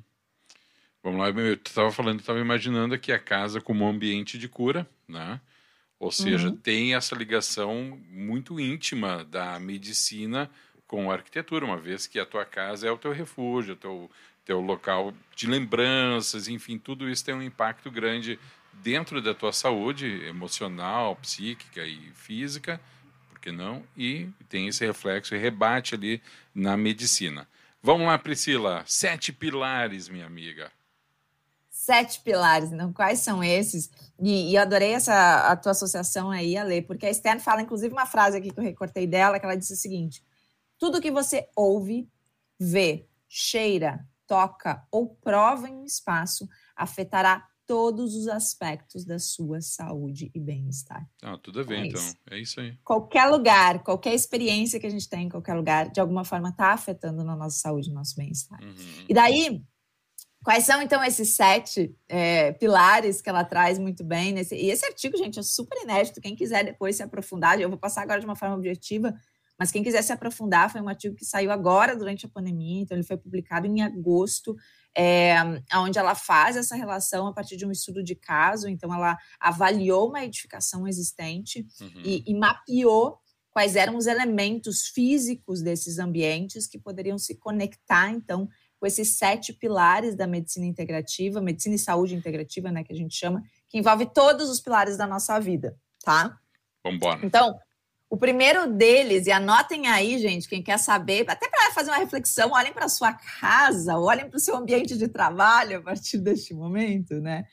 Vamos 1.03 1.19
lá, 1.19 1.29
eu 1.29 1.53
estava 1.55 1.91
falando, 1.91 2.19
estava 2.19 2.39
imaginando 2.39 2.93
aqui 2.93 3.11
a 3.11 3.19
casa 3.19 3.59
como 3.59 3.83
um 3.83 3.89
ambiente 3.89 4.37
de 4.37 4.47
cura, 4.47 4.87
né? 5.07 5.41
Ou 5.99 6.11
seja, 6.11 6.49
uhum. 6.49 6.55
tem 6.55 6.95
essa 6.95 7.15
ligação 7.15 7.99
muito 8.09 8.59
íntima 8.59 9.23
da 9.23 9.59
medicina 9.59 10.49
com 10.87 11.09
a 11.09 11.13
arquitetura, 11.13 11.65
uma 11.65 11.77
vez 11.77 12.05
que 12.05 12.19
a 12.19 12.25
tua 12.25 12.43
casa 12.43 12.87
é 12.87 12.91
o 12.91 12.97
teu 12.97 13.11
refúgio, 13.11 13.73
o 13.73 13.77
teu, 13.77 14.11
teu 14.43 14.59
local 14.59 15.13
de 15.35 15.47
lembranças, 15.47 16.47
enfim, 16.47 16.77
tudo 16.77 17.09
isso 17.09 17.23
tem 17.23 17.33
um 17.33 17.41
impacto 17.41 17.89
grande 17.89 18.39
dentro 18.83 19.21
da 19.21 19.33
tua 19.33 19.53
saúde 19.53 20.05
emocional, 20.25 21.15
psíquica 21.15 21.83
e 21.85 22.11
física, 22.13 22.79
por 23.29 23.39
que 23.39 23.51
não? 23.51 23.83
E 23.95 24.29
tem 24.49 24.67
esse 24.67 24.85
reflexo 24.85 25.35
e 25.35 25.37
rebate 25.37 25.95
ali 25.95 26.21
na 26.53 26.75
medicina. 26.75 27.47
Vamos 27.81 28.07
lá, 28.07 28.17
Priscila. 28.17 28.83
Sete 28.85 29.31
pilares, 29.31 30.07
minha 30.07 30.25
amiga 30.25 30.71
sete 31.81 32.21
pilares. 32.21 32.71
Então, 32.71 32.93
quais 32.93 33.19
são 33.19 33.43
esses? 33.43 33.89
E, 34.19 34.51
e, 34.51 34.57
adorei 34.57 34.93
essa 34.93 35.47
a 35.51 35.55
tua 35.55 35.71
associação 35.71 36.29
aí, 36.29 36.55
Ale, 36.55 36.83
porque 36.83 37.07
a 37.07 37.13
Stern 37.13 37.41
fala, 37.41 37.61
inclusive, 37.61 37.91
uma 37.91 38.05
frase 38.05 38.37
aqui 38.37 38.51
que 38.51 38.59
eu 38.59 38.63
recortei 38.63 39.07
dela, 39.07 39.39
que 39.39 39.45
ela 39.45 39.57
disse 39.57 39.73
o 39.73 39.77
seguinte: 39.77 40.23
tudo 40.77 41.01
que 41.01 41.09
você 41.09 41.49
ouve, 41.55 42.07
vê, 42.59 43.07
cheira, 43.27 44.05
toca 44.27 44.85
ou 44.91 45.09
prova 45.15 45.67
em 45.67 45.75
um 45.75 45.85
espaço 45.85 46.47
afetará 46.75 47.47
todos 47.71 48.17
os 48.17 48.27
aspectos 48.27 49.05
da 49.05 49.17
sua 49.17 49.61
saúde 49.61 50.29
e 50.35 50.39
bem-estar. 50.41 51.09
Ah, 51.23 51.37
tudo 51.37 51.61
a 51.61 51.63
ver, 51.63 51.75
é 51.75 51.85
então. 51.85 52.01
Isso. 52.01 52.15
É 52.29 52.37
isso 52.37 52.59
aí. 52.59 52.77
Qualquer 52.83 53.27
lugar, 53.27 53.81
qualquer 53.81 54.13
experiência 54.13 54.77
que 54.77 54.85
a 54.85 54.89
gente 54.89 55.07
tem 55.07 55.27
em 55.27 55.29
qualquer 55.29 55.53
lugar, 55.53 55.89
de 55.89 56.01
alguma 56.01 56.25
forma 56.25 56.49
está 56.49 56.73
afetando 56.73 57.23
na 57.23 57.33
nossa 57.33 57.59
saúde, 57.59 57.87
no 57.87 57.95
nosso 57.95 58.13
bem-estar. 58.17 58.61
Uhum. 58.61 59.05
E 59.07 59.13
daí, 59.13 59.63
Quais 60.43 60.65
são, 60.65 60.81
então, 60.81 61.03
esses 61.03 61.35
sete 61.35 61.95
é, 62.09 62.51
pilares 62.53 63.21
que 63.21 63.29
ela 63.29 63.43
traz 63.43 63.77
muito 63.77 64.03
bem? 64.03 64.33
Nesse... 64.33 64.55
E 64.55 64.71
esse 64.71 64.83
artigo, 64.83 65.15
gente, 65.15 65.37
é 65.37 65.43
super 65.43 65.79
inédito. 65.83 66.19
Quem 66.19 66.35
quiser 66.35 66.65
depois 66.65 66.95
se 66.95 67.03
aprofundar, 67.03 67.61
eu 67.61 67.69
vou 67.69 67.77
passar 67.77 68.01
agora 68.01 68.19
de 68.19 68.25
uma 68.25 68.35
forma 68.35 68.55
objetiva, 68.55 69.13
mas 69.57 69.71
quem 69.71 69.83
quiser 69.83 70.01
se 70.01 70.11
aprofundar, 70.11 70.71
foi 70.71 70.81
um 70.81 70.89
artigo 70.89 71.15
que 71.15 71.23
saiu 71.23 71.51
agora 71.51 71.95
durante 71.95 72.25
a 72.25 72.29
pandemia, 72.29 72.81
então 72.81 72.97
ele 72.97 73.05
foi 73.05 73.17
publicado 73.17 73.67
em 73.67 73.83
agosto. 73.83 74.55
É, 74.95 75.35
onde 75.75 75.97
ela 75.97 76.15
faz 76.15 76.57
essa 76.57 76.75
relação 76.75 77.27
a 77.27 77.33
partir 77.33 77.57
de 77.57 77.65
um 77.65 77.71
estudo 77.71 78.03
de 78.03 78.15
caso. 78.15 78.67
Então, 78.67 78.93
ela 78.93 79.17
avaliou 79.39 80.09
uma 80.09 80.23
edificação 80.23 80.87
existente 80.87 81.65
uhum. 81.79 82.01
e, 82.03 82.23
e 82.27 82.37
mapeou 82.37 83.19
quais 83.51 83.75
eram 83.75 83.97
os 83.97 84.07
elementos 84.07 84.87
físicos 84.87 85.61
desses 85.61 85.99
ambientes 85.99 86.67
que 86.67 86.79
poderiam 86.79 87.17
se 87.17 87.35
conectar, 87.37 88.09
então, 88.09 88.47
com 88.79 88.87
esses 88.87 89.17
sete 89.17 89.53
pilares 89.53 90.15
da 90.15 90.25
medicina 90.25 90.65
integrativa, 90.65 91.41
medicina 91.41 91.75
e 91.75 91.79
saúde 91.79 92.15
integrativa, 92.15 92.71
né, 92.71 92.83
que 92.83 92.91
a 92.91 92.95
gente 92.95 93.15
chama, 93.15 93.43
que 93.69 93.77
envolve 93.77 94.07
todos 94.07 94.49
os 94.49 94.59
pilares 94.59 94.97
da 94.97 95.05
nossa 95.05 95.39
vida, 95.39 95.77
tá? 96.03 96.39
Vamos 96.83 96.97
embora. 96.97 97.19
Então, 97.23 97.59
o 98.11 98.17
primeiro 98.17 98.67
deles, 98.67 99.25
e 99.25 99.31
anotem 99.31 99.87
aí, 99.87 100.19
gente, 100.19 100.45
quem 100.45 100.61
quer 100.61 100.77
saber, 100.77 101.23
até 101.29 101.47
para 101.47 101.71
fazer 101.71 101.91
uma 101.91 101.97
reflexão, 101.97 102.51
olhem 102.51 102.73
para 102.73 102.89
sua 102.89 103.13
casa, 103.13 103.97
olhem 103.97 104.29
para 104.29 104.35
o 104.35 104.39
seu 104.39 104.53
ambiente 104.57 104.97
de 104.97 105.07
trabalho 105.07 105.79
a 105.79 105.81
partir 105.81 106.17
deste 106.19 106.53
momento, 106.53 107.21
né? 107.21 107.45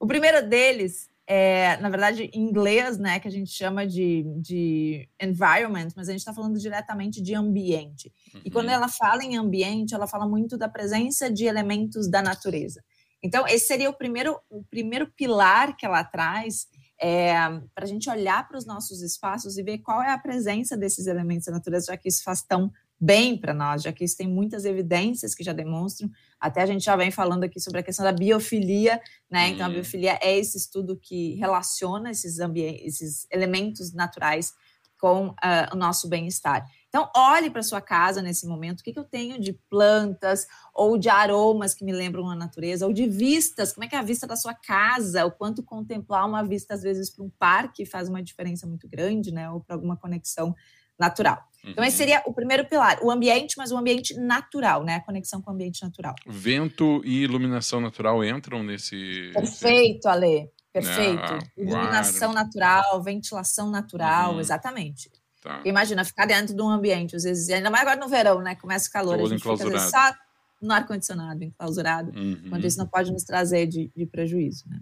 O 0.00 0.06
primeiro 0.06 0.48
deles 0.48 1.10
é, 1.26 1.76
na 1.78 1.90
verdade, 1.90 2.30
em 2.32 2.40
inglês, 2.40 2.98
né, 2.98 3.18
que 3.20 3.28
a 3.28 3.30
gente 3.30 3.50
chama 3.50 3.86
de, 3.86 4.24
de 4.38 5.08
environment, 5.20 5.88
mas 5.96 6.08
a 6.08 6.12
gente 6.12 6.20
está 6.20 6.32
falando 6.34 6.58
diretamente 6.58 7.20
de 7.22 7.34
ambiente. 7.34 8.12
Uhum. 8.34 8.40
E 8.44 8.50
quando 8.50 8.66
uhum. 8.66 8.74
ela 8.74 8.88
fala 8.88 9.22
em 9.22 9.36
ambiente, 9.36 9.94
ela 9.94 10.06
fala 10.06 10.26
muito 10.26 10.56
da 10.56 10.68
presença 10.68 11.30
de 11.30 11.44
elementos 11.44 12.08
da 12.08 12.22
natureza. 12.22 12.82
Então, 13.22 13.46
esse 13.46 13.66
seria 13.66 13.88
o 13.88 13.94
primeiro, 13.94 14.38
o 14.50 14.62
primeiro 14.64 15.10
pilar 15.16 15.74
que 15.76 15.86
ela 15.86 16.04
traz 16.04 16.68
é, 17.04 17.34
para 17.74 17.84
a 17.84 17.86
gente 17.86 18.08
olhar 18.08 18.48
para 18.48 18.56
os 18.56 18.64
nossos 18.64 19.02
espaços 19.02 19.58
e 19.58 19.62
ver 19.62 19.76
qual 19.78 20.02
é 20.02 20.10
a 20.10 20.16
presença 20.16 20.74
desses 20.74 21.06
elementos 21.06 21.44
da 21.44 21.52
natureza, 21.52 21.88
já 21.92 21.98
que 21.98 22.08
isso 22.08 22.24
faz 22.24 22.40
tão 22.40 22.72
bem 22.98 23.36
para 23.36 23.52
nós, 23.52 23.82
já 23.82 23.92
que 23.92 24.02
isso 24.02 24.16
tem 24.16 24.26
muitas 24.26 24.64
evidências 24.64 25.34
que 25.34 25.44
já 25.44 25.52
demonstram. 25.52 26.08
Até 26.40 26.62
a 26.62 26.66
gente 26.66 26.82
já 26.82 26.96
vem 26.96 27.10
falando 27.10 27.44
aqui 27.44 27.60
sobre 27.60 27.80
a 27.80 27.82
questão 27.82 28.06
da 28.06 28.12
biofilia, 28.12 28.98
né? 29.30 29.48
Então, 29.48 29.66
a 29.66 29.68
uhum. 29.68 29.74
biofilia 29.74 30.18
é 30.22 30.38
esse 30.38 30.56
estudo 30.56 30.96
que 30.96 31.34
relaciona 31.34 32.10
esses, 32.10 32.38
esses 32.82 33.26
elementos 33.30 33.92
naturais 33.92 34.54
com 34.98 35.28
uh, 35.28 35.74
o 35.74 35.76
nosso 35.76 36.08
bem-estar. 36.08 36.64
Então, 36.94 37.10
olhe 37.16 37.50
para 37.50 37.60
sua 37.60 37.80
casa 37.80 38.22
nesse 38.22 38.46
momento, 38.46 38.78
o 38.78 38.84
que, 38.84 38.92
que, 38.92 38.98
eu 39.00 39.04
tenho 39.04 39.40
de 39.40 39.52
plantas 39.68 40.46
ou 40.72 40.96
de 40.96 41.08
aromas 41.08 41.74
que 41.74 41.84
me 41.84 41.90
lembram 41.90 42.30
a 42.30 42.36
natureza, 42.36 42.86
ou 42.86 42.92
de 42.92 43.08
vistas, 43.08 43.72
como 43.72 43.82
é 43.82 43.88
que 43.88 43.96
é 43.96 43.98
a 43.98 44.02
vista 44.02 44.28
da 44.28 44.36
sua 44.36 44.54
casa, 44.54 45.26
o 45.26 45.32
quanto 45.32 45.60
contemplar 45.60 46.24
uma 46.24 46.44
vista, 46.44 46.72
às 46.72 46.82
vezes, 46.82 47.10
para 47.10 47.24
um 47.24 47.30
parque 47.36 47.84
faz 47.84 48.08
uma 48.08 48.22
diferença 48.22 48.64
muito 48.64 48.88
grande, 48.88 49.32
né? 49.32 49.50
Ou 49.50 49.58
para 49.58 49.74
alguma 49.74 49.96
conexão 49.96 50.54
natural. 50.96 51.42
Então, 51.64 51.82
esse 51.82 51.96
uhum. 51.96 51.98
seria 51.98 52.22
o 52.26 52.32
primeiro 52.32 52.64
pilar, 52.68 53.00
o 53.02 53.10
ambiente, 53.10 53.56
mas 53.58 53.72
o 53.72 53.76
ambiente 53.76 54.14
natural, 54.14 54.84
né? 54.84 54.94
A 54.94 55.00
conexão 55.00 55.42
com 55.42 55.50
o 55.50 55.54
ambiente 55.54 55.82
natural. 55.82 56.14
Vento 56.24 57.02
e 57.04 57.24
iluminação 57.24 57.80
natural 57.80 58.24
entram 58.24 58.62
nesse. 58.62 59.32
Perfeito, 59.34 60.06
Ale. 60.06 60.48
Perfeito. 60.72 61.22
Ah, 61.22 61.38
iluminação 61.56 62.32
natural, 62.32 63.02
ventilação 63.02 63.68
natural, 63.68 64.34
uhum. 64.34 64.40
exatamente. 64.40 65.10
Tá. 65.44 65.60
Imagina 65.62 66.02
ficar 66.06 66.24
dentro 66.24 66.56
de 66.56 66.62
um 66.62 66.70
ambiente, 66.70 67.14
às 67.14 67.22
vezes, 67.22 67.50
ainda 67.50 67.68
mais 67.68 67.82
agora 67.82 68.00
no 68.00 68.08
verão, 68.08 68.40
né? 68.40 68.54
Começa 68.54 68.88
o 68.88 68.90
calor, 68.90 69.18
Todo 69.18 69.26
a 69.26 69.28
gente 69.28 69.42
fica 69.42 69.78
só 69.78 70.14
no 70.62 70.72
ar-condicionado, 70.72 71.44
enclausurado, 71.44 72.18
uhum. 72.18 72.46
quando 72.48 72.64
isso 72.64 72.78
não 72.78 72.86
pode 72.86 73.12
nos 73.12 73.24
trazer 73.24 73.66
de, 73.66 73.92
de 73.94 74.06
prejuízo, 74.06 74.64
né? 74.70 74.80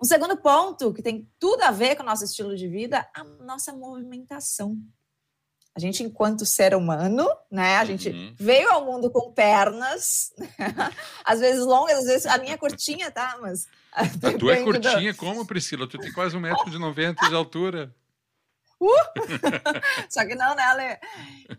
Um 0.00 0.04
segundo 0.04 0.36
ponto 0.36 0.92
que 0.94 1.02
tem 1.02 1.28
tudo 1.40 1.62
a 1.62 1.72
ver 1.72 1.96
com 1.96 2.04
o 2.04 2.06
nosso 2.06 2.24
estilo 2.24 2.54
de 2.54 2.68
vida, 2.68 3.04
a 3.12 3.24
nossa 3.44 3.72
movimentação. 3.72 4.78
A 5.74 5.80
gente, 5.80 6.04
enquanto 6.04 6.46
ser 6.46 6.76
humano, 6.76 7.28
né? 7.50 7.78
A 7.78 7.84
gente 7.84 8.10
uhum. 8.10 8.32
veio 8.38 8.70
ao 8.70 8.84
mundo 8.84 9.10
com 9.10 9.32
pernas, 9.32 10.32
às 11.26 11.40
vezes 11.40 11.66
longas, 11.66 11.98
às 11.98 12.04
vezes 12.04 12.26
a 12.26 12.38
minha 12.38 12.54
é 12.54 12.56
curtinha, 12.56 13.10
tá? 13.10 13.36
Mas. 13.40 13.66
A 13.90 14.06
tua 14.38 14.54
é 14.54 14.62
curtinha, 14.62 15.12
do... 15.12 15.18
como, 15.18 15.44
Priscila? 15.44 15.88
Tu 15.88 15.98
tem 15.98 16.12
quase 16.12 16.36
um 16.36 16.40
metro 16.40 16.70
de 16.70 16.78
90 16.78 17.28
de 17.28 17.34
altura. 17.34 17.92
Uh! 18.80 18.86
Só 20.08 20.24
que 20.26 20.34
não, 20.34 20.54
né, 20.54 20.62
Ale? 20.62 20.98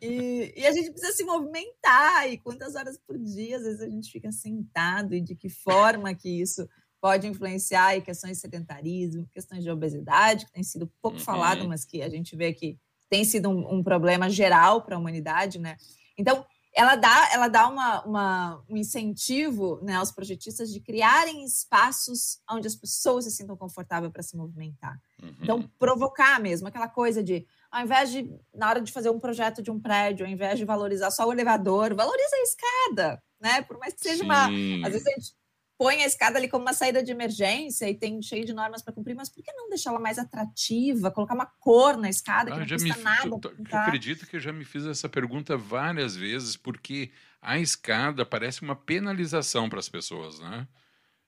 E, 0.02 0.54
e, 0.56 0.66
a 0.66 0.72
gente 0.72 0.92
precisa 0.92 1.14
se 1.14 1.24
movimentar. 1.24 2.30
E 2.30 2.38
quantas 2.38 2.76
horas 2.76 2.98
por 2.98 3.18
dia, 3.18 3.58
às 3.58 3.64
vezes, 3.64 3.82
a 3.82 3.90
gente 3.90 4.12
fica 4.12 4.32
sentado 4.32 5.14
e 5.14 5.22
de 5.22 5.36
que 5.36 5.50
forma 5.50 6.14
que 6.16 6.42
isso 6.42 6.68
pode 7.02 7.28
influenciar 7.28 7.98
em 7.98 8.02
questões 8.02 8.34
de 8.34 8.42
sedentarismo, 8.42 9.28
questões 9.32 9.64
de 9.64 9.70
obesidade, 9.70 10.46
que 10.46 10.52
tem 10.52 10.64
sido 10.64 10.92
pouco 11.02 11.18
uhum. 11.18 11.24
falado, 11.24 11.68
mas 11.68 11.86
que 11.86 12.02
a 12.02 12.10
gente 12.10 12.36
vê 12.36 12.54
que 12.54 12.78
tem 13.10 13.24
sido 13.24 13.50
um, 13.50 13.76
um 13.76 13.84
problema 13.84 14.30
geral 14.30 14.82
para 14.84 14.96
a 14.96 15.00
humanidade, 15.00 15.60
né? 15.60 15.78
Então, 16.18 16.46
ela 16.80 16.96
dá, 16.96 17.30
ela 17.34 17.48
dá 17.50 17.68
uma, 17.68 18.02
uma, 18.06 18.64
um 18.70 18.78
incentivo 18.78 19.82
né, 19.84 19.96
aos 19.96 20.14
projetistas 20.14 20.72
de 20.72 20.80
criarem 20.80 21.44
espaços 21.44 22.40
onde 22.50 22.68
as 22.68 22.76
pessoas 22.76 23.26
se 23.26 23.32
sintam 23.32 23.58
confortáveis 23.58 24.14
para 24.14 24.24
se 24.24 24.38
movimentar. 24.38 24.98
Uhum. 25.22 25.36
Então, 25.42 25.70
provocar 25.78 26.40
mesmo 26.40 26.70
aquela 26.70 26.88
coisa 26.88 27.22
de, 27.22 27.46
ao 27.70 27.84
invés 27.84 28.10
de, 28.10 28.34
na 28.56 28.70
hora 28.70 28.80
de 28.80 28.94
fazer 28.94 29.10
um 29.10 29.20
projeto 29.20 29.62
de 29.62 29.70
um 29.70 29.78
prédio, 29.78 30.26
ao 30.26 30.32
invés 30.32 30.58
de 30.58 30.64
valorizar 30.64 31.12
só 31.12 31.28
o 31.28 31.34
elevador, 31.34 31.94
valoriza 31.94 32.36
a 32.38 32.44
escada, 32.44 33.24
né? 33.42 33.62
Por 33.64 33.78
mais 33.78 33.94
que 33.94 34.00
seja 34.00 34.20
Sim. 34.20 34.24
uma. 34.24 34.46
Às 34.88 34.94
vezes 34.94 35.08
a 35.08 35.12
gente 35.12 35.34
põe 35.80 36.04
a 36.04 36.06
escada 36.06 36.38
ali 36.38 36.50
como 36.50 36.66
uma 36.66 36.74
saída 36.74 37.02
de 37.02 37.10
emergência 37.10 37.90
e 37.90 37.96
tem 37.96 38.22
cheio 38.22 38.44
de 38.44 38.52
normas 38.52 38.82
para 38.82 38.94
cumprir, 38.94 39.16
mas 39.16 39.30
por 39.30 39.42
que 39.42 39.54
não 39.54 39.70
deixá-la 39.70 39.98
mais 39.98 40.20
atrativa, 40.20 41.10
colocar 41.10 41.34
uma 41.34 41.46
cor 41.46 41.96
na 41.96 42.10
escada 42.10 42.52
que 42.52 42.58
ah, 42.58 42.60
não 42.60 42.68
custa 42.68 42.98
me, 42.98 43.02
nada? 43.02 43.40
Tu, 43.40 43.50
tu 43.64 43.76
acredito 43.76 44.28
que 44.28 44.36
eu 44.36 44.42
já 44.42 44.52
me 44.52 44.66
fiz 44.66 44.86
essa 44.86 45.08
pergunta 45.08 45.56
várias 45.56 46.18
vezes, 46.18 46.58
porque 46.58 47.12
a 47.42 47.58
escada 47.58 48.26
parece 48.26 48.62
uma 48.62 48.76
penalização 48.76 49.70
para 49.70 49.80
as 49.80 49.88
pessoas, 49.88 50.42
né? 50.42 50.68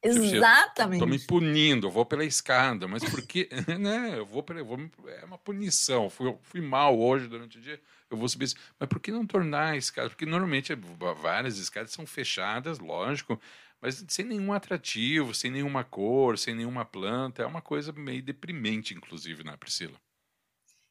Tipo, 0.04 0.26
Exatamente. 0.26 0.96
Estou 0.96 1.08
me 1.08 1.20
punindo, 1.20 1.88
eu 1.88 1.92
vou 1.92 2.06
pela 2.06 2.26
escada, 2.26 2.88
mas 2.88 3.04
por 3.04 3.22
que, 3.22 3.48
né? 3.80 4.18
Eu 4.18 4.26
vou, 4.26 4.44
eu 4.50 4.66
vou 4.66 4.80
é 5.08 5.24
uma 5.24 5.38
punição. 5.38 6.10
Fui, 6.10 6.36
fui 6.42 6.60
mal 6.60 7.00
hoje 7.00 7.28
durante 7.28 7.60
o 7.60 7.62
dia, 7.62 7.80
eu 8.10 8.18
vou 8.18 8.28
subir. 8.28 8.52
Mas 8.80 8.90
por 8.90 9.00
que 9.00 9.12
não 9.12 9.26
tornar 9.26 9.74
a 9.74 9.78
escada? 9.78 10.10
Porque 10.10 10.26
normalmente 10.26 10.74
várias 11.22 11.58
escadas 11.60 11.92
são 11.92 12.06
fechadas, 12.06 12.80
lógico, 12.80 13.40
mas 13.82 14.06
sem 14.08 14.26
nenhum 14.26 14.54
atrativo, 14.54 15.34
sem 15.34 15.50
nenhuma 15.50 15.84
cor, 15.84 16.38
sem 16.38 16.54
nenhuma 16.54 16.86
planta. 16.86 17.42
É 17.42 17.46
uma 17.46 17.62
coisa 17.62 17.92
meio 17.92 18.22
deprimente, 18.22 18.94
inclusive, 18.94 19.44
né, 19.44 19.58
Priscila? 19.58 20.00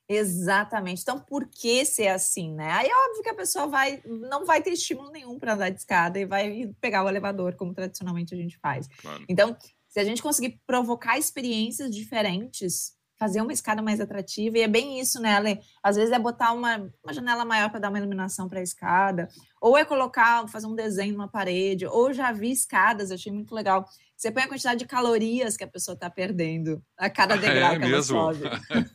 Exatamente. 0.09 1.02
Então, 1.02 1.20
por 1.20 1.47
que 1.47 1.85
ser 1.85 2.09
assim, 2.09 2.52
né? 2.52 2.73
Aí 2.73 2.88
é 2.88 3.09
óbvio 3.09 3.23
que 3.23 3.28
a 3.28 3.35
pessoa 3.35 3.68
vai, 3.68 4.02
não 4.04 4.44
vai 4.44 4.61
ter 4.61 4.70
estímulo 4.70 5.09
nenhum 5.12 5.38
para 5.38 5.54
andar 5.54 5.70
de 5.70 5.78
escada 5.78 6.18
e 6.18 6.26
vai 6.26 6.68
pegar 6.80 7.04
o 7.04 7.09
elevador, 7.09 7.54
como 7.54 7.73
tradicionalmente 7.73 8.35
a 8.35 8.37
gente 8.37 8.59
faz. 8.59 8.88
Claro. 9.00 9.25
Então, 9.28 9.56
se 9.87 10.00
a 10.00 10.04
gente 10.04 10.20
conseguir 10.20 10.61
provocar 10.66 11.16
experiências 11.16 11.94
diferentes 11.94 12.99
fazer 13.21 13.43
uma 13.43 13.53
escada 13.53 13.83
mais 13.83 14.00
atrativa. 14.00 14.57
E 14.57 14.62
é 14.62 14.67
bem 14.67 14.99
isso, 14.99 15.21
né, 15.21 15.35
Ale? 15.37 15.61
Às 15.83 15.97
vezes 15.97 16.11
é 16.11 16.19
botar 16.19 16.53
uma, 16.53 16.91
uma 17.05 17.12
janela 17.12 17.45
maior 17.45 17.69
para 17.69 17.79
dar 17.79 17.91
uma 17.91 17.99
iluminação 17.99 18.49
para 18.49 18.61
a 18.61 18.62
escada, 18.62 19.29
ou 19.61 19.77
é 19.77 19.85
colocar, 19.85 20.49
fazer 20.49 20.67
um 20.67 20.75
desenho 20.75 21.12
numa 21.12 21.29
parede, 21.29 21.85
ou 21.87 22.15
já 22.15 22.33
vi 22.33 22.50
escadas, 22.50 23.11
achei 23.11 23.31
muito 23.31 23.55
legal. 23.55 23.87
Você 24.17 24.31
põe 24.31 24.45
a 24.45 24.49
quantidade 24.49 24.81
de 24.81 24.87
calorias 24.87 25.55
que 25.55 25.65
a 25.65 25.69
pessoa 25.69 25.95
está 25.95 26.09
perdendo 26.09 26.83
a 26.97 27.11
cada 27.11 27.37
degrau 27.39 27.75
é 27.75 27.79
que 27.79 27.87
mesmo? 27.87 28.19
ela 28.19 28.35
sobe. 28.35 28.45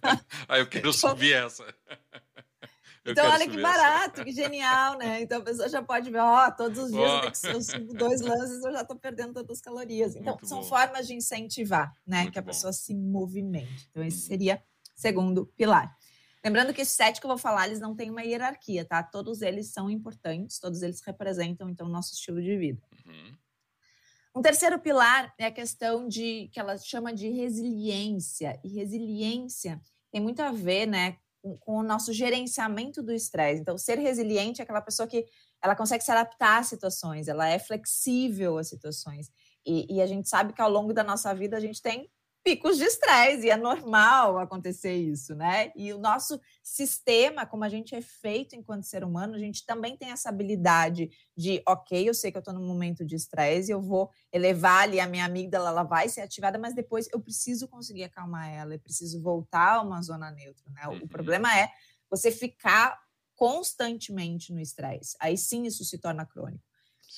ah, 0.49 0.57
eu 0.57 0.65
quero 0.65 0.91
subir 0.93 1.33
essa. 1.33 1.63
Então, 3.05 3.29
olha 3.29 3.47
que 3.47 3.61
barato, 3.61 4.23
que 4.23 4.31
genial, 4.31 4.97
né? 4.97 5.21
Então 5.21 5.39
a 5.39 5.43
pessoa 5.43 5.69
já 5.69 5.81
pode 5.81 6.09
ver, 6.09 6.19
ó, 6.19 6.49
todos 6.49 6.79
os 6.79 6.91
dias 6.91 7.41
oh. 7.43 7.47
eu 7.47 7.61
subo 7.61 7.93
dois 7.93 8.21
lances, 8.21 8.63
eu 8.63 8.71
já 8.71 8.81
estou 8.81 8.97
perdendo 8.97 9.33
todas 9.33 9.57
as 9.57 9.61
calorias. 9.61 10.15
Então, 10.15 10.33
Muito 10.33 10.47
são 10.47 10.61
bom. 10.61 10.67
formas 10.67 11.05
de 11.07 11.13
incentivar, 11.13 11.93
né? 12.05 12.21
Muito 12.21 12.33
que 12.33 12.39
a 12.39 12.41
bom. 12.41 12.47
pessoa 12.47 12.73
se 12.73 12.95
movimente. 12.95 13.87
Então, 13.91 14.03
esse 14.03 14.23
uhum. 14.23 14.27
seria 14.27 14.63
segundo 14.95 15.45
pilar. 15.55 15.95
Lembrando 16.43 16.73
que 16.73 16.81
esses 16.81 16.95
sete 16.95 17.19
que 17.19 17.25
eu 17.25 17.29
vou 17.29 17.37
falar, 17.37 17.67
eles 17.67 17.79
não 17.79 17.95
têm 17.95 18.09
uma 18.09 18.23
hierarquia, 18.23 18.85
tá? 18.85 19.01
Todos 19.03 19.41
eles 19.41 19.67
são 19.67 19.89
importantes, 19.89 20.59
todos 20.59 20.81
eles 20.81 21.01
representam, 21.01 21.69
então, 21.69 21.87
o 21.87 21.91
nosso 21.91 22.13
estilo 22.13 22.41
de 22.41 22.57
vida. 22.57 22.81
Uhum. 23.05 23.37
Um 24.35 24.41
terceiro 24.41 24.77
pilar 24.79 25.33
é 25.37 25.45
a 25.45 25.51
questão 25.51 26.07
de 26.07 26.49
que 26.51 26.59
ela 26.59 26.77
chama 26.77 27.13
de 27.13 27.29
resiliência. 27.29 28.59
E 28.63 28.69
resiliência 28.69 29.81
tem 30.11 30.21
muito 30.21 30.41
a 30.41 30.51
ver, 30.51 30.85
né, 30.85 31.17
com, 31.59 31.77
o 31.79 31.83
nosso 31.83 32.11
gerenciamento 32.11 33.03
do 33.03 33.11
estresse. 33.11 33.61
Então, 33.61 33.77
ser 33.77 33.99
resiliente 33.99 34.61
é 34.61 34.63
aquela 34.63 34.81
pessoa 34.81 35.07
que 35.07 35.25
ela 35.61 35.75
consegue 35.75 36.03
se 36.03 36.11
adaptar 36.11 36.59
às 36.59 36.67
situações, 36.67 37.27
ela 37.27 37.47
é 37.47 37.59
flexível 37.59 38.57
às 38.57 38.69
situações. 38.69 39.29
E, 39.65 39.95
e 39.95 40.01
a 40.01 40.05
gente 40.05 40.29
sabe 40.29 40.53
que 40.53 40.61
ao 40.61 40.69
longo 40.69 40.93
da 40.93 41.03
nossa 41.03 41.33
vida 41.33 41.57
a 41.57 41.59
gente 41.59 41.81
tem 41.81 42.09
picos 42.45 42.77
de 42.77 42.83
estresse, 42.83 43.47
e 43.47 43.49
é 43.49 43.57
normal 43.57 44.37
acontecer 44.37 44.93
isso, 44.93 45.33
né? 45.33 45.71
E 45.75 45.91
o 45.91 45.97
nosso 45.97 46.39
sistema, 46.61 47.43
como 47.43 47.63
a 47.63 47.69
gente 47.69 47.95
é 47.95 48.01
feito 48.01 48.55
enquanto 48.55 48.83
ser 48.83 49.03
humano, 49.03 49.33
a 49.33 49.39
gente 49.39 49.65
também 49.65 49.97
tem 49.97 50.11
essa 50.11 50.29
habilidade 50.29 51.09
de, 51.35 51.63
ok, 51.67 52.07
eu 52.07 52.13
sei 52.13 52.31
que 52.31 52.37
eu 52.37 52.41
estou 52.41 52.53
num 52.53 52.67
momento 52.67 53.03
de 53.03 53.15
estresse, 53.15 53.71
eu 53.71 53.81
vou 53.81 54.11
elevar 54.31 54.83
ali 54.83 54.99
a 54.99 55.07
minha 55.07 55.25
amígdala, 55.25 55.69
ela 55.69 55.81
vai 55.81 56.07
ser 56.07 56.21
ativada, 56.21 56.59
mas 56.59 56.75
depois 56.75 57.09
eu 57.11 57.19
preciso 57.19 57.67
conseguir 57.67 58.03
acalmar 58.03 58.47
ela, 58.47 58.75
eu 58.75 58.79
preciso 58.79 59.19
voltar 59.23 59.77
a 59.77 59.81
uma 59.81 59.99
zona 60.03 60.29
neutra, 60.29 60.69
né? 60.69 60.87
Uhum. 60.87 60.97
O 60.97 61.07
problema 61.07 61.51
é 61.57 61.67
você 62.11 62.31
ficar 62.31 62.95
constantemente 63.33 64.53
no 64.53 64.59
estresse. 64.59 65.17
Aí 65.19 65.35
sim 65.35 65.65
isso 65.65 65.83
se 65.83 65.97
torna 65.97 66.27
crônico. 66.27 66.63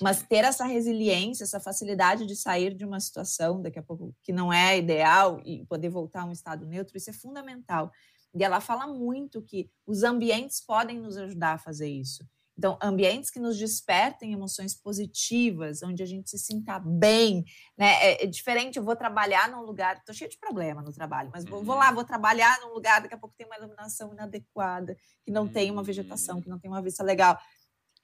Mas 0.01 0.21
ter 0.21 0.43
essa 0.43 0.65
resiliência, 0.65 1.43
essa 1.43 1.59
facilidade 1.59 2.25
de 2.25 2.35
sair 2.35 2.73
de 2.73 2.85
uma 2.85 2.99
situação, 2.99 3.61
daqui 3.61 3.79
a 3.79 3.83
pouco, 3.83 4.15
que 4.23 4.31
não 4.31 4.51
é 4.51 4.77
ideal 4.77 5.41
e 5.45 5.65
poder 5.65 5.89
voltar 5.89 6.21
a 6.21 6.25
um 6.25 6.31
estado 6.31 6.65
neutro, 6.65 6.97
isso 6.97 7.09
é 7.09 7.13
fundamental. 7.13 7.91
E 8.35 8.43
ela 8.43 8.59
fala 8.59 8.85
muito 8.85 9.41
que 9.41 9.69
os 9.85 10.03
ambientes 10.03 10.61
podem 10.61 10.99
nos 10.99 11.17
ajudar 11.17 11.53
a 11.53 11.57
fazer 11.57 11.89
isso. 11.89 12.23
Então, 12.57 12.77
ambientes 12.81 13.29
que 13.29 13.39
nos 13.39 13.55
despertem 13.55 14.33
emoções 14.33 14.73
positivas, 14.73 15.83
onde 15.83 16.01
a 16.01 16.05
gente 16.05 16.29
se 16.29 16.39
sinta 16.39 16.79
bem, 16.79 17.45
né? 17.77 17.93
É, 18.03 18.23
é 18.23 18.25
diferente, 18.25 18.77
eu 18.77 18.83
vou 18.83 18.95
trabalhar 18.95 19.47
num 19.47 19.61
lugar, 19.61 20.03
tô 20.03 20.11
cheio 20.11 20.29
de 20.29 20.39
problema 20.39 20.81
no 20.81 20.91
trabalho, 20.91 21.29
mas 21.31 21.45
vou, 21.45 21.63
vou 21.63 21.75
lá, 21.75 21.89
uhum. 21.89 21.95
vou 21.95 22.03
trabalhar 22.03 22.59
num 22.61 22.73
lugar, 22.73 22.99
daqui 23.01 23.13
a 23.13 23.17
pouco 23.17 23.35
tem 23.37 23.45
uma 23.45 23.57
iluminação 23.57 24.11
inadequada, 24.11 24.97
que 25.23 25.31
não 25.31 25.47
tem 25.47 25.69
uma 25.69 25.83
vegetação, 25.83 26.41
que 26.41 26.49
não 26.49 26.57
tem 26.57 26.69
uma 26.69 26.81
vista 26.81 27.03
legal. 27.03 27.37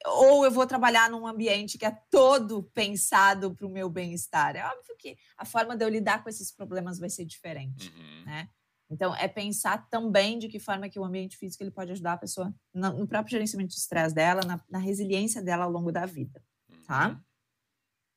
Ou 0.06 0.44
eu 0.44 0.52
vou 0.52 0.68
trabalhar 0.68 1.10
num 1.10 1.26
ambiente 1.26 1.78
que 1.78 1.86
é 1.86 1.98
todo 2.10 2.64
pensado 2.74 3.56
para 3.56 3.66
o 3.66 3.70
meu 3.70 3.90
bem-estar. 3.90 4.56
É 4.56 4.66
óbvio 4.66 4.96
que 4.98 5.18
a 5.38 5.46
forma 5.46 5.78
de 5.78 5.86
eu 5.86 5.90
lidar 5.90 6.24
com 6.24 6.30
esses 6.30 6.52
problemas 6.52 7.00
vai 7.00 7.10
ser 7.10 7.26
diferente, 7.26 7.90
uhum. 7.90 8.26
né? 8.26 8.50
Então, 8.90 9.16
é 9.16 9.28
pensar 9.28 9.90
também 9.90 10.38
de 10.38 10.48
que 10.48 10.60
forma 10.60 10.88
que 10.88 11.00
o 11.00 11.04
ambiente 11.04 11.36
físico 11.36 11.64
ele 11.64 11.72
pode 11.72 11.92
ajudar 11.92 12.14
a 12.14 12.18
pessoa 12.18 12.54
no, 12.74 13.08
próprio 13.08 13.32
gerenciamento 13.32 13.74
de 13.74 13.80
estresse 13.80 14.14
dela, 14.14 14.42
na, 14.46 14.64
na, 14.70 14.78
resiliência 14.78 15.42
dela 15.42 15.64
ao 15.64 15.72
longo 15.72 15.92
da 15.92 16.06
vida, 16.06 16.44
tá? 16.86 17.08
Uhum. 17.08 17.22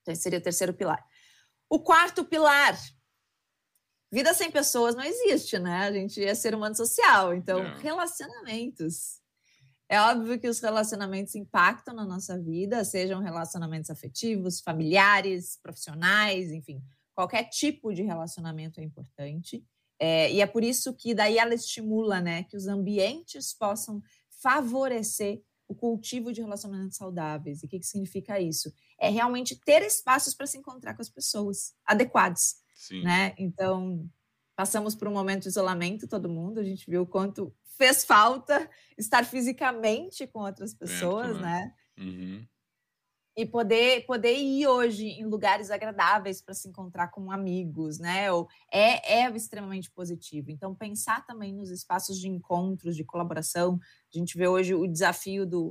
Então, 0.02 0.12
esse 0.12 0.22
seria 0.22 0.38
o 0.38 0.42
terceiro 0.42 0.74
pilar. 0.74 1.02
O 1.68 1.80
quarto 1.80 2.24
pilar, 2.24 2.76
vida 4.12 4.34
sem 4.34 4.50
pessoas 4.50 4.94
não 4.94 5.02
existe, 5.02 5.58
né? 5.58 5.86
A 5.86 5.92
gente 5.92 6.22
é 6.22 6.34
ser 6.34 6.54
humano 6.54 6.74
social, 6.74 7.32
então, 7.32 7.62
não. 7.62 7.78
relacionamentos. 7.78 9.20
É 9.88 10.00
óbvio 10.00 10.38
que 10.38 10.48
os 10.48 10.60
relacionamentos 10.60 11.34
impactam 11.34 11.94
na 11.94 12.04
nossa 12.04 12.38
vida, 12.38 12.84
sejam 12.84 13.20
relacionamentos 13.20 13.88
afetivos, 13.88 14.60
familiares, 14.60 15.58
profissionais, 15.62 16.50
enfim, 16.50 16.82
qualquer 17.14 17.44
tipo 17.44 17.94
de 17.94 18.02
relacionamento 18.02 18.80
é 18.80 18.84
importante. 18.84 19.64
É, 19.98 20.30
e 20.30 20.40
é 20.40 20.46
por 20.46 20.62
isso 20.62 20.92
que 20.92 21.14
daí 21.14 21.38
ela 21.38 21.54
estimula 21.54 22.20
né, 22.20 22.42
que 22.44 22.56
os 22.56 22.66
ambientes 22.66 23.54
possam 23.54 24.02
favorecer 24.42 25.40
o 25.68 25.74
cultivo 25.74 26.32
de 26.32 26.42
relacionamentos 26.42 26.96
saudáveis. 26.96 27.62
E 27.62 27.66
o 27.66 27.68
que, 27.68 27.78
que 27.78 27.86
significa 27.86 28.40
isso? 28.40 28.72
É 29.00 29.08
realmente 29.08 29.58
ter 29.64 29.82
espaços 29.82 30.34
para 30.34 30.46
se 30.46 30.58
encontrar 30.58 30.94
com 30.94 31.02
as 31.02 31.08
pessoas 31.08 31.74
adequados. 31.84 32.56
Sim. 32.74 33.02
Né? 33.02 33.34
Então, 33.38 34.08
passamos 34.56 34.94
por 34.94 35.06
um 35.06 35.12
momento 35.12 35.42
de 35.42 35.48
isolamento, 35.48 36.08
todo 36.08 36.28
mundo, 36.28 36.58
a 36.58 36.64
gente 36.64 36.88
viu 36.90 37.02
o 37.02 37.06
quanto 37.06 37.54
fez 37.76 38.04
falta 38.04 38.68
estar 38.96 39.24
fisicamente 39.24 40.26
com 40.26 40.40
outras 40.40 40.74
pessoas, 40.74 41.38
né? 41.40 41.72
Uhum 41.98 42.46
e 43.36 43.44
poder 43.44 44.06
poder 44.06 44.34
ir 44.34 44.66
hoje 44.66 45.08
em 45.08 45.26
lugares 45.26 45.70
agradáveis 45.70 46.40
para 46.40 46.54
se 46.54 46.68
encontrar 46.68 47.08
com 47.08 47.30
amigos, 47.30 47.98
né? 47.98 48.32
Ou 48.32 48.48
é, 48.72 49.20
é 49.20 49.30
extremamente 49.30 49.90
positivo. 49.90 50.50
Então 50.50 50.74
pensar 50.74 51.24
também 51.26 51.52
nos 51.52 51.70
espaços 51.70 52.18
de 52.18 52.28
encontros, 52.28 52.96
de 52.96 53.04
colaboração. 53.04 53.78
A 54.12 54.18
gente 54.18 54.38
vê 54.38 54.48
hoje 54.48 54.74
o 54.74 54.86
desafio 54.86 55.44
do 55.44 55.68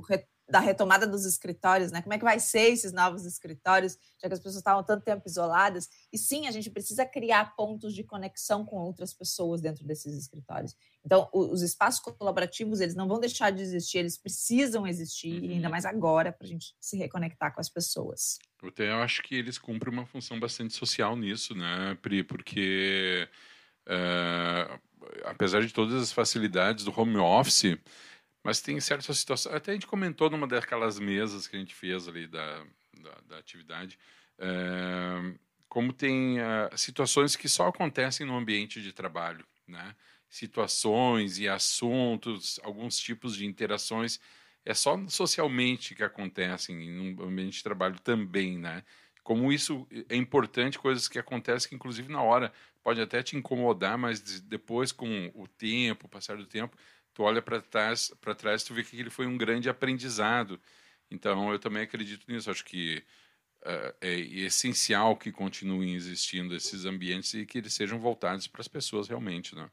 da 0.48 0.60
retomada 0.60 1.06
dos 1.06 1.24
escritórios, 1.24 1.90
né? 1.90 2.00
Como 2.00 2.14
é 2.14 2.18
que 2.18 2.24
vai 2.24 2.38
ser 2.38 2.72
esses 2.72 2.92
novos 2.92 3.24
escritórios, 3.24 3.98
já 4.20 4.28
que 4.28 4.34
as 4.34 4.38
pessoas 4.38 4.56
estavam 4.56 4.82
tanto 4.84 5.04
tempo 5.04 5.22
isoladas? 5.26 5.88
E 6.12 6.18
sim, 6.18 6.46
a 6.46 6.50
gente 6.52 6.70
precisa 6.70 7.04
criar 7.04 7.56
pontos 7.56 7.92
de 7.92 8.04
conexão 8.04 8.64
com 8.64 8.76
outras 8.76 9.12
pessoas 9.12 9.60
dentro 9.60 9.84
desses 9.84 10.14
escritórios. 10.16 10.76
Então, 11.04 11.28
os 11.32 11.62
espaços 11.62 12.00
colaborativos, 12.00 12.80
eles 12.80 12.94
não 12.94 13.08
vão 13.08 13.18
deixar 13.18 13.50
de 13.50 13.62
existir, 13.62 13.98
eles 13.98 14.16
precisam 14.16 14.86
existir, 14.86 15.42
uhum. 15.42 15.50
ainda 15.50 15.68
mais 15.68 15.84
agora, 15.84 16.32
para 16.32 16.46
a 16.46 16.48
gente 16.48 16.74
se 16.80 16.96
reconectar 16.96 17.52
com 17.52 17.60
as 17.60 17.68
pessoas. 17.68 18.38
Eu 18.76 18.96
acho 18.96 19.22
que 19.22 19.34
eles 19.34 19.58
cumprem 19.58 19.92
uma 19.92 20.06
função 20.06 20.38
bastante 20.38 20.74
social 20.74 21.16
nisso, 21.16 21.54
né, 21.54 21.96
Pri? 22.00 22.22
Porque, 22.22 23.28
uh, 23.88 24.80
apesar 25.24 25.60
de 25.60 25.72
todas 25.72 26.00
as 26.00 26.12
facilidades 26.12 26.84
do 26.84 27.00
home 27.00 27.16
office, 27.16 27.76
mas 28.46 28.60
tem 28.60 28.78
certas 28.80 29.18
situações. 29.18 29.54
Até 29.54 29.72
a 29.72 29.74
gente 29.74 29.88
comentou 29.88 30.30
numa 30.30 30.46
daquelas 30.46 31.00
mesas 31.00 31.48
que 31.48 31.56
a 31.56 31.58
gente 31.58 31.74
fez 31.74 32.06
ali 32.06 32.28
da, 32.28 32.64
da, 32.96 33.20
da 33.28 33.38
atividade, 33.38 33.98
é, 34.38 35.34
como 35.68 35.92
tem 35.92 36.38
é, 36.38 36.70
situações 36.76 37.34
que 37.34 37.48
só 37.48 37.66
acontecem 37.66 38.24
no 38.24 38.36
ambiente 38.36 38.80
de 38.80 38.92
trabalho, 38.92 39.44
né? 39.66 39.96
Situações 40.28 41.38
e 41.38 41.48
assuntos, 41.48 42.60
alguns 42.62 42.98
tipos 42.98 43.36
de 43.36 43.44
interações, 43.44 44.20
é 44.64 44.74
só 44.74 44.96
socialmente 45.08 45.94
que 45.94 46.04
acontecem 46.04 46.76
no 46.90 47.24
ambiente 47.24 47.58
de 47.58 47.62
trabalho 47.64 47.98
também, 48.00 48.58
né? 48.58 48.84
Como 49.24 49.52
isso 49.52 49.88
é 50.08 50.14
importante, 50.14 50.78
coisas 50.78 51.08
que 51.08 51.18
acontecem 51.18 51.68
que, 51.68 51.74
inclusive, 51.74 52.12
na 52.12 52.22
hora 52.22 52.52
pode 52.80 53.00
até 53.00 53.24
te 53.24 53.36
incomodar, 53.36 53.98
mas 53.98 54.20
depois, 54.40 54.92
com 54.92 55.32
o 55.34 55.48
tempo, 55.48 56.06
o 56.06 56.08
passar 56.08 56.36
do 56.36 56.46
tempo, 56.46 56.76
tu 57.16 57.22
olha 57.22 57.40
para 57.40 57.62
trás, 57.62 58.12
para 58.20 58.34
trás, 58.34 58.62
tu 58.62 58.74
vê 58.74 58.84
que 58.84 59.00
ele 59.00 59.08
foi 59.08 59.26
um 59.26 59.38
grande 59.38 59.70
aprendizado. 59.70 60.60
Então, 61.10 61.50
eu 61.50 61.58
também 61.58 61.82
acredito 61.82 62.30
nisso. 62.30 62.50
Acho 62.50 62.62
que 62.62 63.02
uh, 63.62 63.94
é 64.02 64.14
essencial 64.14 65.16
que 65.16 65.32
continuem 65.32 65.94
existindo 65.94 66.54
esses 66.54 66.84
ambientes 66.84 67.32
e 67.32 67.46
que 67.46 67.56
eles 67.56 67.72
sejam 67.72 67.98
voltados 67.98 68.46
para 68.46 68.60
as 68.60 68.68
pessoas 68.68 69.08
realmente, 69.08 69.54
né? 69.54 69.66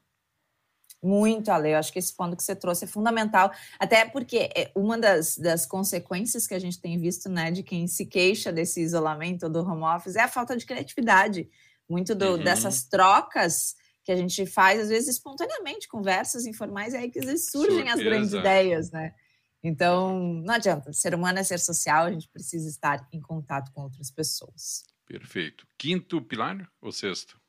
Muito, 1.02 1.50
Ale. 1.50 1.72
Eu 1.72 1.78
acho 1.78 1.92
que 1.92 1.98
esse 1.98 2.16
ponto 2.16 2.34
que 2.34 2.42
você 2.42 2.56
trouxe 2.56 2.86
é 2.86 2.88
fundamental, 2.88 3.52
até 3.78 4.06
porque 4.06 4.48
é 4.56 4.72
uma 4.74 4.96
das, 4.96 5.36
das 5.36 5.66
consequências 5.66 6.46
que 6.46 6.54
a 6.54 6.58
gente 6.58 6.80
tem 6.80 6.98
visto, 6.98 7.28
né, 7.28 7.50
de 7.50 7.62
quem 7.62 7.86
se 7.86 8.06
queixa 8.06 8.50
desse 8.50 8.80
isolamento 8.80 9.50
do 9.50 9.60
home 9.60 9.82
office 9.82 10.16
é 10.16 10.22
a 10.22 10.28
falta 10.28 10.56
de 10.56 10.64
criatividade. 10.64 11.50
Muito 11.86 12.14
do, 12.14 12.36
uhum. 12.36 12.42
dessas 12.42 12.84
trocas 12.84 13.76
que 14.04 14.12
a 14.12 14.16
gente 14.16 14.44
faz, 14.44 14.80
às 14.80 14.88
vezes, 14.88 15.08
espontaneamente, 15.08 15.88
conversas 15.88 16.44
informais, 16.46 16.92
é 16.92 16.98
aí 16.98 17.10
que 17.10 17.20
surgem 17.38 17.88
Surpresa. 17.88 17.94
as 17.94 18.00
grandes 18.00 18.32
ideias, 18.32 18.90
né? 18.90 19.14
Então, 19.62 20.22
não 20.44 20.54
adianta, 20.54 20.92
ser 20.92 21.14
humano 21.14 21.38
é 21.38 21.42
ser 21.42 21.58
social, 21.58 22.04
a 22.04 22.12
gente 22.12 22.28
precisa 22.28 22.68
estar 22.68 23.08
em 23.10 23.20
contato 23.20 23.72
com 23.72 23.80
outras 23.80 24.10
pessoas. 24.10 24.84
Perfeito. 25.06 25.66
Quinto 25.78 26.20
pilar 26.20 26.70
ou 26.82 26.92
sexto? 26.92 27.40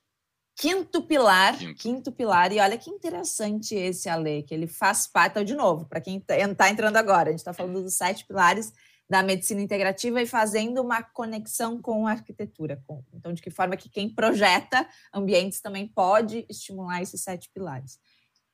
Quinto 0.58 1.02
pilar, 1.02 1.58
quinto. 1.58 1.82
quinto. 1.82 2.12
pilar, 2.14 2.54
e 2.54 2.60
olha 2.60 2.78
que 2.78 2.90
interessante 2.90 3.76
esse 3.76 4.08
Ale, 4.08 4.44
que 4.44 4.54
ele 4.54 4.68
faz 4.68 5.06
parte, 5.06 5.34
então, 5.34 5.44
de 5.44 5.54
novo, 5.54 5.86
para 5.86 6.00
quem 6.00 6.18
está 6.18 6.36
tá 6.56 6.70
entrando 6.70 6.96
agora, 6.96 7.28
a 7.28 7.32
gente 7.32 7.40
está 7.40 7.52
falando 7.52 7.84
dos 7.84 7.96
sete 7.96 8.26
pilares, 8.26 8.72
da 9.10 9.22
medicina 9.22 9.62
integrativa 9.62 10.22
e 10.22 10.26
fazendo 10.26 10.82
uma 10.82 11.04
conexão 11.04 11.80
com 11.82 12.08
a 12.08 12.12
arquitetura. 12.12 12.82
Com, 12.88 13.04
então, 13.14 13.34
de 13.34 13.42
que 13.42 13.52
forma 13.52 13.78
que 13.78 13.90
quem 13.90 14.10
projeta 14.10 14.88
ambientes 15.14 15.62
também 15.62 15.88
pode 15.88 16.46
estimular 16.50 17.02
esses 17.02 17.22
sete 17.22 17.50
pilares. 17.54 18.00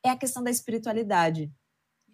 É 0.04 0.10
a 0.10 0.18
questão 0.18 0.44
da 0.44 0.52
espiritualidade. 0.52 1.52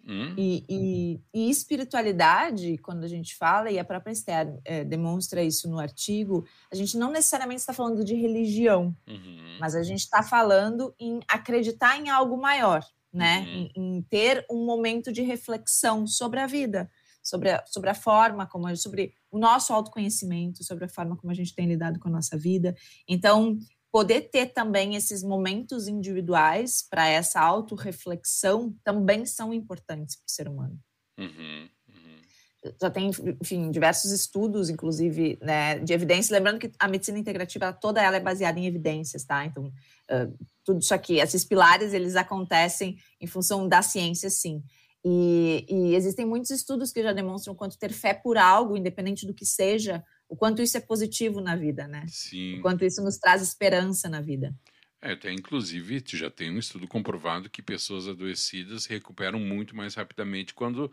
Hum. 0.06 0.34
E, 0.38 0.64
e, 0.68 1.20
e, 1.34 1.50
espiritualidade, 1.50 2.78
quando 2.78 3.04
a 3.04 3.08
gente 3.08 3.36
fala, 3.36 3.70
e 3.70 3.78
a 3.78 3.84
própria 3.84 4.12
Esther 4.12 4.58
é, 4.64 4.82
demonstra 4.82 5.42
isso 5.42 5.68
no 5.68 5.78
artigo, 5.78 6.46
a 6.72 6.76
gente 6.76 6.96
não 6.96 7.10
necessariamente 7.10 7.60
está 7.60 7.74
falando 7.74 8.02
de 8.02 8.14
religião, 8.14 8.96
uhum. 9.06 9.58
mas 9.60 9.74
a 9.74 9.82
gente 9.82 10.00
está 10.00 10.22
falando 10.22 10.94
em 10.98 11.20
acreditar 11.28 11.98
em 11.98 12.08
algo 12.08 12.38
maior, 12.38 12.82
né? 13.12 13.40
Uhum. 13.40 13.70
Em, 13.76 13.98
em 13.98 14.02
ter 14.02 14.46
um 14.50 14.64
momento 14.64 15.12
de 15.12 15.20
reflexão 15.20 16.06
sobre 16.06 16.40
a 16.40 16.46
vida 16.46 16.90
sobre 17.28 17.50
a, 17.50 17.62
sobre 17.66 17.90
a 17.90 17.94
forma 17.94 18.46
como, 18.46 18.74
sobre 18.76 19.12
o 19.30 19.38
nosso 19.38 19.72
autoconhecimento, 19.72 20.64
sobre 20.64 20.86
a 20.86 20.88
forma 20.88 21.16
como 21.16 21.30
a 21.30 21.34
gente 21.34 21.54
tem 21.54 21.66
lidado 21.66 21.98
com 21.98 22.08
a 22.08 22.12
nossa 22.12 22.36
vida. 22.36 22.74
Então, 23.06 23.58
poder 23.92 24.22
ter 24.30 24.46
também 24.46 24.94
esses 24.94 25.22
momentos 25.22 25.88
individuais 25.88 26.86
para 26.88 27.08
essa 27.08 27.40
autorreflexão 27.40 28.74
também 28.82 29.26
são 29.26 29.52
importantes 29.52 30.16
para 30.16 30.26
o 30.26 30.30
ser 30.30 30.48
humano. 30.48 30.78
Uhum, 31.18 31.68
uhum. 31.88 32.72
Já 32.80 32.90
tem, 32.90 33.10
enfim, 33.40 33.70
diversos 33.70 34.10
estudos, 34.10 34.68
inclusive, 34.68 35.38
né, 35.40 35.78
de 35.78 35.92
evidência. 35.92 36.36
Lembrando 36.36 36.58
que 36.58 36.70
a 36.78 36.88
medicina 36.88 37.18
integrativa, 37.18 37.72
toda 37.72 38.02
ela 38.02 38.16
é 38.16 38.20
baseada 38.20 38.58
em 38.58 38.66
evidências, 38.66 39.24
tá? 39.24 39.44
Então, 39.44 39.66
uh, 39.66 40.38
tudo 40.64 40.80
isso 40.80 40.94
aqui, 40.94 41.18
esses 41.18 41.44
pilares, 41.44 41.92
eles 41.92 42.16
acontecem 42.16 42.98
em 43.20 43.26
função 43.26 43.68
da 43.68 43.80
ciência, 43.80 44.28
sim. 44.28 44.62
E, 45.04 45.64
e, 45.68 45.94
existem 45.94 46.26
muitos 46.26 46.50
estudos 46.50 46.92
que 46.92 47.02
já 47.02 47.12
demonstram 47.12 47.54
quanto 47.54 47.78
ter 47.78 47.92
fé 47.92 48.12
por 48.12 48.36
algo, 48.36 48.76
independente 48.76 49.26
do 49.26 49.34
que 49.34 49.46
seja, 49.46 50.04
o 50.28 50.36
quanto 50.36 50.60
isso 50.60 50.76
é 50.76 50.80
positivo 50.80 51.40
na 51.40 51.54
vida, 51.54 51.86
né? 51.86 52.04
Sim. 52.08 52.58
O 52.58 52.62
quanto 52.62 52.84
isso 52.84 53.02
nos 53.02 53.16
traz 53.16 53.40
esperança 53.40 54.08
na 54.08 54.20
vida. 54.20 54.54
É, 55.00 55.12
até 55.12 55.32
inclusive 55.32 56.02
já 56.04 56.28
tem 56.28 56.50
um 56.50 56.58
estudo 56.58 56.88
comprovado 56.88 57.48
que 57.48 57.62
pessoas 57.62 58.08
adoecidas 58.08 58.86
recuperam 58.86 59.38
muito 59.38 59.76
mais 59.76 59.94
rapidamente 59.94 60.52
quando 60.52 60.90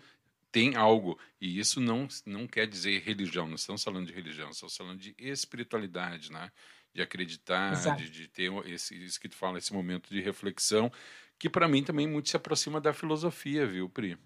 tem 0.52 0.76
algo. 0.76 1.20
E 1.42 1.60
isso 1.60 1.82
não, 1.82 2.08
não 2.26 2.48
quer 2.48 2.68
dizer 2.68 3.02
religião, 3.02 3.48
não 3.48 3.56
estamos 3.56 3.84
falando 3.84 4.06
de 4.06 4.14
religião, 4.14 4.52
estamos 4.52 4.78
falando 4.78 5.00
de 5.00 5.16
espiritualidade, 5.18 6.32
né? 6.32 6.52
De 6.94 7.02
acreditar, 7.02 7.74
de, 7.98 8.10
de, 8.10 8.28
ter 8.30 8.50
esse, 8.68 8.96
isso 8.96 9.20
que 9.20 9.28
tu 9.28 9.36
fala, 9.36 9.58
esse 9.58 9.74
momento 9.74 10.10
de 10.10 10.22
reflexão 10.22 10.90
que 11.40 11.50
para 11.50 11.68
mim 11.68 11.84
também 11.84 12.08
muito 12.08 12.30
se 12.30 12.38
aproxima 12.38 12.80
da 12.82 12.94
filosofia, 12.94 13.66
viu, 13.68 13.90
Pri? 13.90 14.18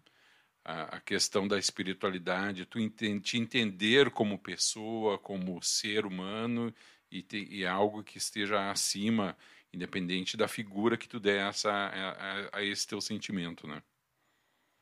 a, 0.69 0.97
a 0.97 0.99
questão 0.99 1.47
da 1.47 1.57
espiritualidade, 1.57 2.65
tu 2.65 2.79
ente, 2.79 3.19
te 3.21 3.37
entender 3.37 4.11
como 4.11 4.37
pessoa, 4.37 5.17
como 5.17 5.61
ser 5.63 6.05
humano 6.05 6.73
e, 7.11 7.23
te, 7.23 7.47
e 7.49 7.65
algo 7.65 8.03
que 8.03 8.17
esteja 8.17 8.69
acima, 8.69 9.35
independente 9.73 10.37
da 10.37 10.47
figura 10.47 10.97
que 10.97 11.07
tu 11.07 11.19
der 11.19 11.47
essa, 11.49 11.71
a, 11.71 12.57
a, 12.57 12.63
esse 12.63 12.87
teu 12.87 13.01
sentimento, 13.01 13.67
né? 13.67 13.81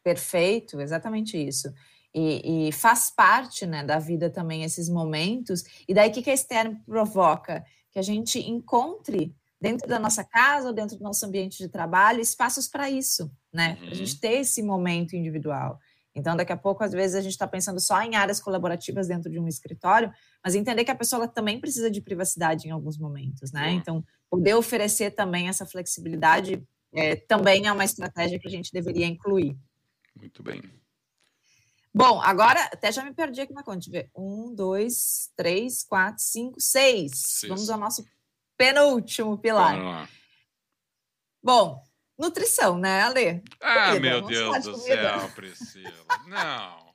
Perfeito, 0.04 0.80
exatamente 0.80 1.38
isso. 1.38 1.74
E, 2.14 2.68
e, 2.68 2.72
faz 2.72 3.12
parte 3.12 3.66
né, 3.66 3.84
da 3.84 4.00
vida 4.00 4.30
também 4.30 4.64
esses 4.64 4.90
momentos. 4.90 5.64
E 5.88 5.94
daí 5.94 6.10
o 6.10 6.14
que, 6.14 6.22
que 6.22 6.30
a 6.30 6.34
Esther 6.34 6.74
provoca? 6.86 7.64
Que 7.92 8.00
a 8.00 8.02
gente 8.02 8.40
encontre 8.40 9.36
dentro 9.60 9.88
da 9.88 10.00
nossa 10.00 10.24
casa 10.24 10.68
ou 10.68 10.74
dentro 10.74 10.98
do 10.98 11.04
nosso 11.04 11.26
ambiente 11.26 11.58
de 11.58 11.68
trabalho 11.68 12.22
espaços 12.22 12.68
para 12.68 12.90
isso, 12.90 13.32
né? 13.52 13.76
Para 13.76 13.90
a 13.90 13.94
gente 13.96 14.14
uhum. 14.14 14.20
ter 14.20 14.34
esse 14.40 14.62
momento 14.62 15.16
individual. 15.16 15.80
Então, 16.14 16.36
daqui 16.36 16.52
a 16.52 16.58
pouco, 16.58 16.84
às 16.84 16.92
vezes, 16.92 17.16
a 17.16 17.22
gente 17.22 17.34
está 17.34 17.48
pensando 17.48 17.80
só 17.80 18.02
em 18.02 18.16
áreas 18.16 18.40
colaborativas 18.40 19.08
dentro 19.08 19.32
de 19.32 19.40
um 19.40 19.48
escritório, 19.48 20.12
mas 20.44 20.56
entender 20.56 20.84
que 20.84 20.90
a 20.90 20.96
pessoa 20.96 21.28
também 21.28 21.60
precisa 21.60 21.92
de 21.92 22.02
privacidade 22.02 22.68
em 22.68 22.72
alguns 22.72 22.98
momentos, 22.98 23.52
né? 23.52 23.72
Então, 23.72 24.04
poder 24.30 24.56
oferecer 24.56 25.12
também 25.12 25.48
essa 25.48 25.66
flexibilidade 25.66 26.64
é, 26.94 27.16
também 27.16 27.68
é 27.68 27.72
uma 27.72 27.86
estratégia 27.86 28.40
que 28.40 28.48
a 28.48 28.52
gente 28.52 28.74
deveria 28.74 29.06
incluir. 29.06 29.56
Muito 30.16 30.42
bem. 30.42 30.64
Bom, 31.94 32.22
agora 32.22 32.62
até 32.64 32.92
já 32.92 33.04
me 33.04 33.14
perdi 33.14 33.42
aqui 33.42 33.54
na 33.54 33.64
conta. 33.64 33.80
Deixa 33.80 33.90
eu 33.90 33.94
ver. 33.94 34.12
Um, 34.16 34.54
dois, 34.54 35.32
três, 35.36 35.84
quatro, 35.84 36.24
cinco, 36.24 36.60
seis. 36.60 37.12
seis. 37.16 37.50
Vamos 37.50 37.70
ao 37.70 37.80
nosso 37.80 38.04
penúltimo 38.58 39.38
pilar. 39.38 40.10
Bom, 41.42 41.82
nutrição, 42.18 42.78
né, 42.78 43.04
Ale? 43.04 43.44
Ah, 43.62 43.94
comida. 43.94 44.00
meu 44.00 44.22
Vamos 44.22 44.38
Deus 44.38 44.64
do 44.64 44.76
céu, 44.78 45.30
Priscila. 45.36 46.06
Não. 46.26 46.88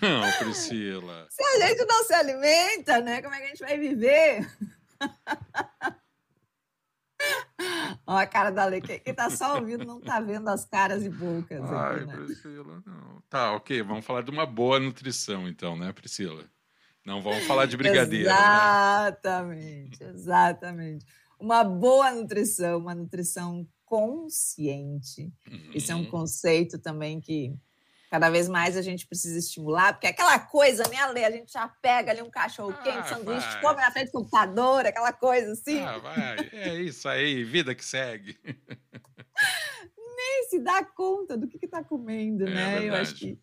Não, 0.00 0.32
Priscila. 0.38 1.26
Se 1.30 1.42
a 1.42 1.66
gente 1.66 1.84
não 1.84 2.04
se 2.04 2.14
alimenta, 2.14 3.00
né? 3.00 3.20
Como 3.22 3.34
é 3.34 3.38
que 3.38 3.44
a 3.44 3.48
gente 3.48 3.60
vai 3.60 3.78
viver? 3.78 4.48
Olha 8.06 8.22
a 8.22 8.26
cara 8.26 8.50
da 8.50 8.64
Ale, 8.64 8.80
quem 8.80 9.14
tá 9.14 9.30
só 9.30 9.56
ouvindo 9.56 9.84
não 9.84 10.00
tá 10.00 10.20
vendo 10.20 10.48
as 10.48 10.64
caras 10.64 11.04
e 11.04 11.08
bocas. 11.08 11.62
Ai, 11.70 11.96
aqui, 11.96 12.06
né? 12.06 12.16
Priscila, 12.16 12.82
não. 12.84 13.22
Tá, 13.28 13.52
ok, 13.52 13.80
vamos 13.82 14.04
falar 14.04 14.22
de 14.22 14.30
uma 14.30 14.44
boa 14.44 14.80
nutrição, 14.80 15.48
então, 15.48 15.76
né, 15.76 15.92
Priscila? 15.92 16.44
Não 17.04 17.20
vamos 17.20 17.44
falar 17.44 17.66
de 17.66 17.76
brigadeiro. 17.76 18.28
Né? 18.28 18.34
Exatamente, 18.34 20.04
né? 20.04 20.10
exatamente. 20.10 21.06
Uma 21.38 21.64
boa 21.64 22.12
nutrição, 22.12 22.78
uma 22.78 22.94
nutrição 22.94 23.66
consciente. 23.84 25.32
Uhum. 25.50 25.70
Isso 25.74 25.90
é 25.90 25.94
um 25.94 26.04
conceito 26.04 26.78
também 26.78 27.20
que 27.20 27.54
cada 28.12 28.28
vez 28.30 28.46
mais 28.48 28.76
a 28.76 28.82
gente 28.82 29.06
precisa 29.06 29.38
estimular, 29.38 29.94
porque 29.94 30.06
aquela 30.06 30.38
coisa, 30.38 30.86
né, 30.88 30.98
Ale? 30.98 31.24
A 31.24 31.30
gente 31.30 31.50
já 31.50 31.66
pega 31.66 32.12
ali 32.12 32.20
um 32.20 32.30
cachorro 32.30 32.74
quente, 32.82 32.98
ah, 32.98 33.04
sanduíche, 33.04 33.46
vai. 33.46 33.62
come 33.62 33.80
na 33.80 33.90
frente 33.90 34.08
do 34.08 34.12
computador, 34.12 34.84
aquela 34.84 35.12
coisa 35.14 35.52
assim. 35.52 35.80
Ah, 35.80 35.96
vai. 35.96 36.50
É 36.52 36.74
isso 36.74 37.08
aí, 37.08 37.42
vida 37.42 37.74
que 37.74 37.84
segue. 37.84 38.38
Nem 39.96 40.48
se 40.50 40.58
dá 40.58 40.84
conta 40.84 41.38
do 41.38 41.48
que 41.48 41.58
está 41.64 41.82
comendo, 41.82 42.46
é 42.46 42.50
né? 42.50 42.80
Verdade. 42.80 42.86
Eu 42.86 42.94
acho 42.94 43.14
que 43.14 43.38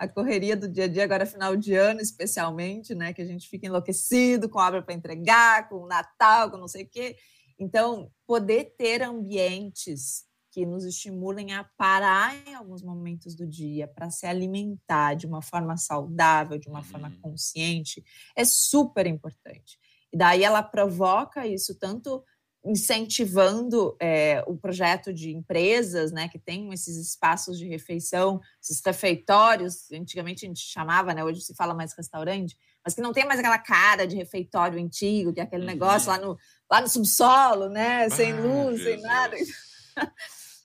a 0.00 0.08
correria 0.08 0.56
do 0.56 0.66
dia 0.66 0.84
a 0.84 0.88
dia, 0.88 1.04
agora 1.04 1.26
final 1.26 1.54
de 1.54 1.74
ano 1.74 2.00
especialmente, 2.00 2.94
né? 2.94 3.12
Que 3.12 3.20
a 3.20 3.26
gente 3.26 3.46
fica 3.46 3.66
enlouquecido 3.66 4.48
com 4.48 4.58
obra 4.58 4.82
para 4.82 4.94
entregar, 4.94 5.68
com 5.68 5.86
Natal, 5.86 6.50
com 6.50 6.56
não 6.56 6.66
sei 6.66 6.84
o 6.84 6.88
quê. 6.88 7.16
Então, 7.58 8.10
poder 8.26 8.74
ter 8.78 9.02
ambientes 9.02 10.24
que 10.50 10.64
nos 10.64 10.86
estimulem 10.86 11.52
a 11.52 11.64
parar 11.76 12.34
em 12.48 12.54
alguns 12.54 12.82
momentos 12.82 13.34
do 13.34 13.46
dia 13.46 13.86
para 13.86 14.08
se 14.08 14.24
alimentar 14.24 15.12
de 15.14 15.26
uma 15.26 15.42
forma 15.42 15.76
saudável, 15.76 16.58
de 16.58 16.68
uma 16.68 16.78
uhum. 16.78 16.84
forma 16.84 17.12
consciente, 17.20 18.02
é 18.34 18.44
super 18.44 19.06
importante. 19.06 19.78
E 20.10 20.16
daí 20.16 20.42
ela 20.42 20.62
provoca 20.62 21.46
isso 21.46 21.78
tanto 21.78 22.24
incentivando 22.64 23.96
é, 24.00 24.44
o 24.46 24.56
projeto 24.56 25.12
de 25.12 25.30
empresas, 25.30 26.12
né, 26.12 26.28
que 26.28 26.38
tem 26.38 26.72
esses 26.72 26.96
espaços 26.96 27.58
de 27.58 27.66
refeição, 27.66 28.40
esses 28.62 28.82
refeitórios, 28.84 29.90
antigamente 29.92 30.44
a 30.44 30.48
gente 30.48 30.60
chamava, 30.60 31.14
né, 31.14 31.24
hoje 31.24 31.40
se 31.40 31.54
fala 31.54 31.74
mais 31.74 31.94
restaurante, 31.94 32.56
mas 32.84 32.94
que 32.94 33.00
não 33.00 33.12
tem 33.12 33.24
mais 33.26 33.40
aquela 33.40 33.58
cara 33.58 34.06
de 34.06 34.16
refeitório 34.16 34.82
antigo, 34.82 35.32
que 35.32 35.40
é 35.40 35.42
aquele 35.42 35.62
uhum. 35.62 35.68
negócio 35.68 36.10
lá 36.10 36.18
no, 36.18 36.38
lá 36.70 36.80
no 36.80 36.88
subsolo, 36.88 37.68
né, 37.68 38.04
ah, 38.04 38.10
sem 38.10 38.34
luz, 38.34 38.78
Jesus. 38.78 38.82
sem 38.82 39.00
nada. 39.00 39.36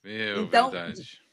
Meu, 0.04 0.44
então, 0.44 0.70
verdade 0.70 1.25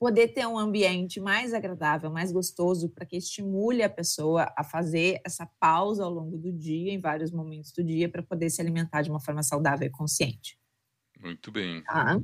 poder 0.00 0.28
ter 0.28 0.46
um 0.46 0.58
ambiente 0.58 1.20
mais 1.20 1.52
agradável, 1.52 2.10
mais 2.10 2.32
gostoso, 2.32 2.88
para 2.88 3.04
que 3.04 3.18
estimule 3.18 3.82
a 3.82 3.90
pessoa 3.90 4.50
a 4.56 4.64
fazer 4.64 5.20
essa 5.26 5.46
pausa 5.60 6.02
ao 6.02 6.10
longo 6.10 6.38
do 6.38 6.50
dia, 6.50 6.90
em 6.90 6.98
vários 6.98 7.30
momentos 7.30 7.70
do 7.70 7.84
dia, 7.84 8.08
para 8.08 8.22
poder 8.22 8.48
se 8.48 8.62
alimentar 8.62 9.02
de 9.02 9.10
uma 9.10 9.20
forma 9.20 9.42
saudável 9.42 9.86
e 9.86 9.90
consciente. 9.90 10.58
Muito 11.20 11.52
bem. 11.52 11.84
Tá? 11.84 12.18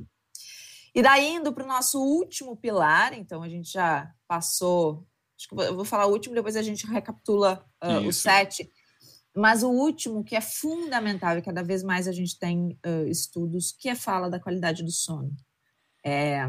E 0.95 1.03
daí, 1.03 1.35
indo 1.35 1.53
para 1.53 1.63
o 1.63 1.67
nosso 1.67 2.01
último 2.01 2.57
pilar, 2.57 3.13
então 3.13 3.43
a 3.43 3.47
gente 3.47 3.71
já 3.71 4.11
passou. 4.27 5.07
Acho 5.37 5.47
que 5.47 5.53
eu 5.53 5.75
vou 5.75 5.85
falar 5.85 6.07
o 6.07 6.11
último, 6.11 6.33
depois 6.33 6.55
a 6.55 6.63
gente 6.63 6.87
recapitula 6.87 7.63
uh, 7.83 8.07
o 8.07 8.11
sete. 8.11 8.67
Mas 9.35 9.61
o 9.61 9.69
último, 9.69 10.23
que 10.23 10.35
é 10.35 10.41
fundamental 10.41 11.37
e 11.37 11.43
cada 11.43 11.61
vez 11.61 11.83
mais 11.83 12.07
a 12.07 12.11
gente 12.11 12.39
tem 12.39 12.75
uh, 12.83 13.07
estudos, 13.07 13.71
que 13.71 13.87
é 13.87 13.93
fala 13.93 14.31
da 14.31 14.39
qualidade 14.39 14.81
do 14.83 14.89
sono. 14.89 15.37
É, 16.09 16.39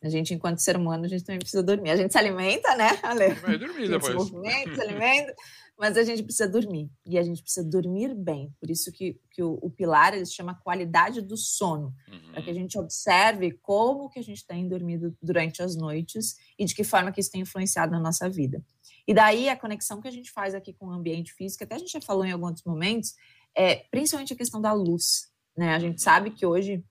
a 0.00 0.08
gente, 0.08 0.32
enquanto 0.32 0.60
ser 0.60 0.76
humano, 0.76 1.04
a 1.04 1.08
gente 1.08 1.24
também 1.24 1.40
precisa 1.40 1.60
dormir. 1.60 1.90
A 1.90 1.96
gente 1.96 2.12
se 2.12 2.18
alimenta, 2.18 2.76
né, 2.76 2.90
Ale? 3.02 3.34
Vai 3.34 3.58
dormir 3.58 3.88
depois. 3.88 4.12
Se 4.12 4.32
movimenta, 4.32 4.74
se 4.76 4.80
alimenta, 4.80 5.34
mas 5.76 5.96
a 5.96 6.04
gente 6.04 6.22
precisa 6.22 6.48
dormir. 6.48 6.88
E 7.04 7.18
a 7.18 7.22
gente 7.24 7.42
precisa 7.42 7.68
dormir 7.68 8.14
bem. 8.14 8.54
Por 8.60 8.70
isso 8.70 8.92
que, 8.92 9.20
que 9.32 9.42
o, 9.42 9.58
o 9.60 9.70
pilar, 9.70 10.14
ele 10.14 10.24
se 10.24 10.34
chama 10.34 10.54
qualidade 10.62 11.20
do 11.20 11.36
sono. 11.36 11.92
Uhum. 12.08 12.30
Para 12.30 12.42
que 12.42 12.50
a 12.50 12.54
gente 12.54 12.78
observe 12.78 13.58
como 13.60 14.08
que 14.08 14.20
a 14.20 14.22
gente 14.22 14.46
tem 14.46 14.68
dormido 14.68 15.12
durante 15.20 15.64
as 15.64 15.74
noites 15.74 16.36
e 16.56 16.64
de 16.64 16.72
que 16.72 16.84
forma 16.84 17.10
que 17.10 17.20
isso 17.20 17.32
tem 17.32 17.40
influenciado 17.40 17.90
na 17.90 17.98
nossa 17.98 18.30
vida. 18.30 18.64
E 19.04 19.12
daí, 19.12 19.48
a 19.48 19.56
conexão 19.56 20.00
que 20.00 20.06
a 20.06 20.12
gente 20.12 20.30
faz 20.30 20.54
aqui 20.54 20.72
com 20.72 20.86
o 20.86 20.92
ambiente 20.92 21.32
físico, 21.32 21.64
até 21.64 21.74
a 21.74 21.78
gente 21.78 21.90
já 21.90 22.00
falou 22.00 22.24
em 22.24 22.30
alguns 22.30 22.62
momentos, 22.62 23.14
é 23.52 23.84
principalmente 23.90 24.32
a 24.32 24.36
questão 24.36 24.60
da 24.60 24.72
luz. 24.72 25.28
Né? 25.56 25.74
A 25.74 25.78
gente 25.80 26.00
sabe 26.00 26.30
que 26.30 26.46
hoje 26.46 26.84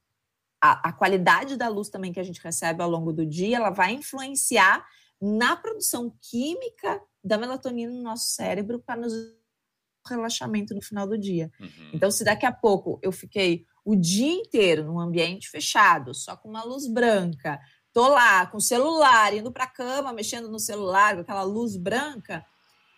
a, 0.71 0.89
a 0.89 0.93
qualidade 0.93 1.56
da 1.56 1.67
luz 1.67 1.89
também 1.89 2.12
que 2.12 2.19
a 2.19 2.23
gente 2.23 2.41
recebe 2.41 2.82
ao 2.82 2.89
longo 2.89 3.13
do 3.13 3.25
dia, 3.25 3.58
ela 3.58 3.69
vai 3.69 3.93
influenciar 3.93 4.86
na 5.21 5.56
produção 5.56 6.13
química 6.21 7.01
da 7.23 7.38
melatonina 7.38 7.91
no 7.91 8.01
nosso 8.01 8.30
cérebro 8.30 8.80
para 8.80 9.01
nos 9.01 9.13
relaxamento 10.08 10.73
no 10.73 10.82
final 10.82 11.06
do 11.06 11.17
dia. 11.17 11.51
Uhum. 11.60 11.91
Então, 11.93 12.10
se 12.10 12.23
daqui 12.23 12.45
a 12.45 12.51
pouco 12.51 12.99
eu 13.01 13.12
fiquei 13.12 13.65
o 13.84 13.95
dia 13.95 14.32
inteiro 14.32 14.86
num 14.86 14.99
ambiente 14.99 15.49
fechado, 15.49 16.13
só 16.13 16.36
com 16.36 16.49
uma 16.49 16.63
luz 16.63 16.88
branca, 16.88 17.60
tô 17.91 18.08
lá 18.08 18.45
com 18.45 18.58
o 18.58 18.62
celular, 18.62 19.34
indo 19.34 19.51
para 19.51 19.65
a 19.65 19.69
cama, 19.69 20.13
mexendo 20.13 20.49
no 20.49 20.60
celular, 20.60 21.15
com 21.15 21.21
aquela 21.21 21.43
luz 21.43 21.75
branca, 21.75 22.45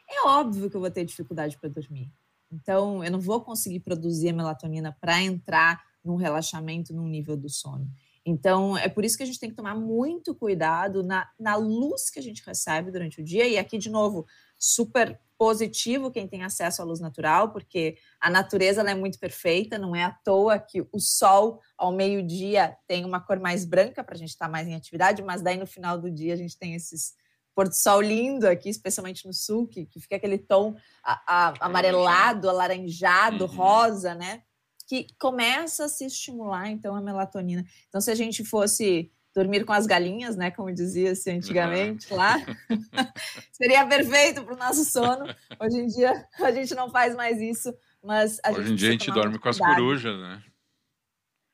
é 0.07 0.27
óbvio 0.27 0.69
que 0.69 0.75
eu 0.75 0.81
vou 0.81 0.91
ter 0.91 1.05
dificuldade 1.05 1.57
para 1.57 1.69
dormir. 1.69 2.11
Então, 2.51 3.03
eu 3.03 3.11
não 3.11 3.19
vou 3.19 3.41
conseguir 3.41 3.79
produzir 3.79 4.29
a 4.29 4.33
melatonina 4.33 4.95
para 4.99 5.21
entrar 5.21 5.81
num 6.03 6.15
relaxamento, 6.15 6.93
num 6.93 7.07
nível 7.07 7.35
do 7.35 7.49
sono. 7.49 7.87
Então, 8.25 8.77
é 8.77 8.87
por 8.87 9.03
isso 9.03 9.17
que 9.17 9.23
a 9.23 9.25
gente 9.25 9.39
tem 9.39 9.49
que 9.49 9.55
tomar 9.55 9.75
muito 9.75 10.35
cuidado 10.35 11.03
na, 11.03 11.27
na 11.39 11.55
luz 11.55 12.09
que 12.09 12.19
a 12.19 12.21
gente 12.21 12.43
recebe 12.45 12.91
durante 12.91 13.21
o 13.21 13.23
dia. 13.23 13.47
E 13.47 13.57
aqui, 13.57 13.77
de 13.77 13.89
novo, 13.89 14.25
super 14.57 15.19
positivo 15.37 16.11
quem 16.11 16.27
tem 16.27 16.43
acesso 16.43 16.81
à 16.81 16.85
luz 16.85 16.99
natural, 16.99 17.51
porque 17.51 17.97
a 18.19 18.29
natureza 18.29 18.81
é 18.81 18.93
muito 18.93 19.17
perfeita, 19.17 19.77
não 19.77 19.95
é 19.95 20.03
à 20.03 20.11
toa 20.11 20.59
que 20.59 20.85
o 20.91 20.99
sol 20.99 21.61
ao 21.77 21.93
meio-dia 21.93 22.77
tem 22.85 23.05
uma 23.05 23.21
cor 23.21 23.39
mais 23.39 23.63
branca 23.63 24.03
para 24.03 24.15
a 24.15 24.17
gente 24.17 24.29
estar 24.29 24.47
tá 24.47 24.51
mais 24.51 24.67
em 24.67 24.75
atividade, 24.75 25.23
mas 25.23 25.41
daí 25.41 25.55
no 25.55 25.65
final 25.65 25.97
do 25.97 26.11
dia 26.11 26.33
a 26.33 26.37
gente 26.37 26.57
tem 26.57 26.75
esses 26.75 27.13
pôr 27.55 27.67
do 27.67 27.75
sol 27.75 28.01
lindo 28.01 28.47
aqui, 28.47 28.69
especialmente 28.69 29.25
no 29.25 29.33
sul, 29.33 29.67
que, 29.67 29.85
que 29.85 29.99
fica 29.99 30.15
aquele 30.15 30.37
tom 30.37 30.75
a, 31.03 31.21
a, 31.25 31.53
amarelado, 31.65 32.49
alaranjado, 32.49 33.45
uhum. 33.45 33.51
rosa, 33.51 34.15
né? 34.15 34.43
Que 34.89 35.05
começa 35.19 35.85
a 35.85 35.87
se 35.87 36.03
estimular, 36.03 36.67
então, 36.67 36.95
a 36.95 37.01
melatonina. 37.01 37.63
Então, 37.87 38.01
se 38.01 38.09
a 38.09 38.15
gente 38.15 38.43
fosse 38.43 39.11
dormir 39.35 39.63
com 39.63 39.71
as 39.71 39.85
galinhas, 39.85 40.35
né, 40.35 40.49
como 40.49 40.73
dizia-se 40.73 41.29
antigamente 41.29 42.11
lá, 42.11 42.37
seria 43.53 43.85
perfeito 43.85 44.43
para 44.43 44.55
o 44.55 44.57
nosso 44.57 44.83
sono. 44.83 45.25
Hoje 45.61 45.77
em 45.77 45.85
dia, 45.85 46.25
a 46.39 46.51
gente 46.51 46.73
não 46.73 46.89
faz 46.89 47.15
mais 47.15 47.39
isso, 47.39 47.71
mas 48.03 48.39
a 48.43 48.49
Hoje 48.49 48.71
em 48.71 48.75
dia 48.75 48.89
a 48.89 48.91
gente 48.93 49.11
dorme 49.11 49.37
com 49.37 49.47
as 49.47 49.59
corujas, 49.59 50.19
né? 50.19 50.43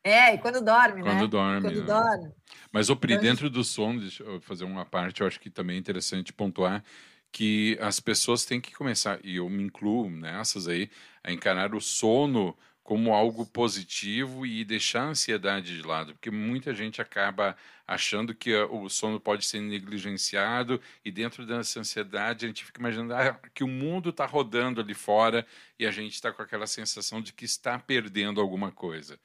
É, 0.02 0.36
e 0.36 0.38
quando 0.38 0.64
dorme, 0.64 1.02
quando 1.02 1.22
né? 1.22 1.28
Dorme, 1.28 1.62
quando 1.62 1.80
né? 1.80 1.86
dorme. 1.86 2.32
Mas, 2.72 2.90
Opri, 2.90 3.16
então, 3.16 3.24
dentro 3.24 3.50
do 3.50 3.66
sono, 3.66 4.00
deixa 4.00 4.24
eu 4.24 4.40
fazer 4.40 4.64
uma 4.64 4.86
parte, 4.86 5.20
eu 5.20 5.28
acho 5.28 5.42
que 5.42 5.50
também 5.50 5.76
é 5.76 5.80
interessante 5.80 6.32
pontuar 6.32 6.82
que 7.34 7.78
as 7.82 8.00
pessoas 8.00 8.46
têm 8.46 8.62
que 8.62 8.74
começar, 8.74 9.20
e 9.22 9.36
eu 9.36 9.50
me 9.50 9.62
incluo 9.62 10.10
nessas 10.10 10.70
aí, 10.70 10.90
a 11.22 11.34
encarar 11.34 11.76
o 11.76 11.82
sono 11.82 12.56
como 12.86 13.16
algo 13.16 13.48
positivo 13.48 14.46
e 14.46 14.64
deixar 14.64 15.02
a 15.02 15.08
ansiedade 15.08 15.76
de 15.76 15.82
lado, 15.82 16.14
porque 16.14 16.30
muita 16.30 16.72
gente 16.72 17.02
acaba 17.02 17.58
achando 17.88 18.36
que 18.36 18.56
o 18.56 18.88
sono 18.90 19.20
pode 19.20 19.44
ser 19.44 19.60
negligenciado 19.60 20.80
e 21.04 21.12
dentro 21.12 21.48
dessa 21.48 21.80
ansiedade 21.80 22.46
a 22.46 22.48
gente 22.48 22.64
fica 22.64 22.80
imaginando 22.80 23.16
ah, 23.16 23.40
que 23.56 23.64
o 23.64 23.68
mundo 23.68 24.12
está 24.12 24.28
rodando 24.28 24.80
ali 24.80 24.94
fora 24.94 25.48
e 25.80 25.86
a 25.88 25.90
gente 25.90 26.14
está 26.14 26.32
com 26.32 26.44
aquela 26.44 26.68
sensação 26.68 27.20
de 27.24 27.34
que 27.34 27.44
está 27.44 27.80
perdendo 27.80 28.40
alguma 28.40 28.72
coisa. 28.72 29.20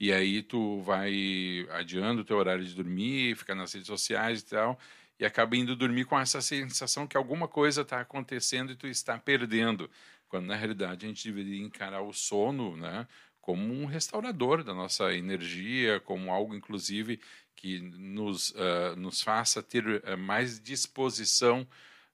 E 0.00 0.12
aí 0.12 0.42
tu 0.42 0.80
vai 0.80 1.68
adiando 1.70 2.22
o 2.22 2.24
teu 2.24 2.36
horário 2.36 2.64
de 2.64 2.74
dormir, 2.74 3.36
fica 3.36 3.54
nas 3.54 3.72
redes 3.72 3.86
sociais 3.86 4.40
e 4.40 4.46
tal, 4.46 4.76
e 5.20 5.24
acaba 5.24 5.56
indo 5.56 5.76
dormir 5.76 6.04
com 6.04 6.18
essa 6.18 6.40
sensação 6.42 7.06
que 7.06 7.16
alguma 7.16 7.46
coisa 7.46 7.82
está 7.82 8.00
acontecendo 8.00 8.72
e 8.72 8.76
tu 8.76 8.88
está 8.88 9.16
perdendo, 9.18 9.88
quando 10.34 10.46
na 10.46 10.56
realidade 10.56 11.06
a 11.06 11.08
gente 11.08 11.30
deveria 11.30 11.62
encarar 11.62 12.02
o 12.02 12.12
sono, 12.12 12.76
né, 12.76 13.06
como 13.40 13.72
um 13.72 13.86
restaurador 13.86 14.64
da 14.64 14.74
nossa 14.74 15.14
energia, 15.14 16.00
como 16.00 16.32
algo 16.32 16.56
inclusive 16.56 17.20
que 17.54 17.78
nos 17.78 18.50
uh, 18.50 18.96
nos 18.96 19.22
faça 19.22 19.62
ter 19.62 19.86
uh, 19.86 20.18
mais 20.18 20.58
disposição 20.58 21.64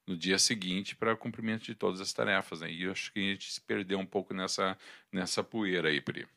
no 0.05 0.15
dia 0.15 0.37
seguinte 0.37 0.95
para 0.95 1.15
o 1.15 1.17
cumprimento 1.17 1.63
de 1.63 1.73
todas 1.73 1.99
as 1.99 2.13
tarefas. 2.13 2.61
Né? 2.61 2.71
E 2.71 2.83
eu 2.83 2.91
acho 2.91 3.11
que 3.11 3.17
a 3.17 3.23
gente 3.23 3.51
se 3.51 3.59
perdeu 3.59 3.97
um 3.97 4.05
pouco 4.05 4.35
nessa 4.35 4.77
nessa 5.11 5.43
poeira 5.43 5.89
aí, 5.89 5.99
Pri. 5.99 6.27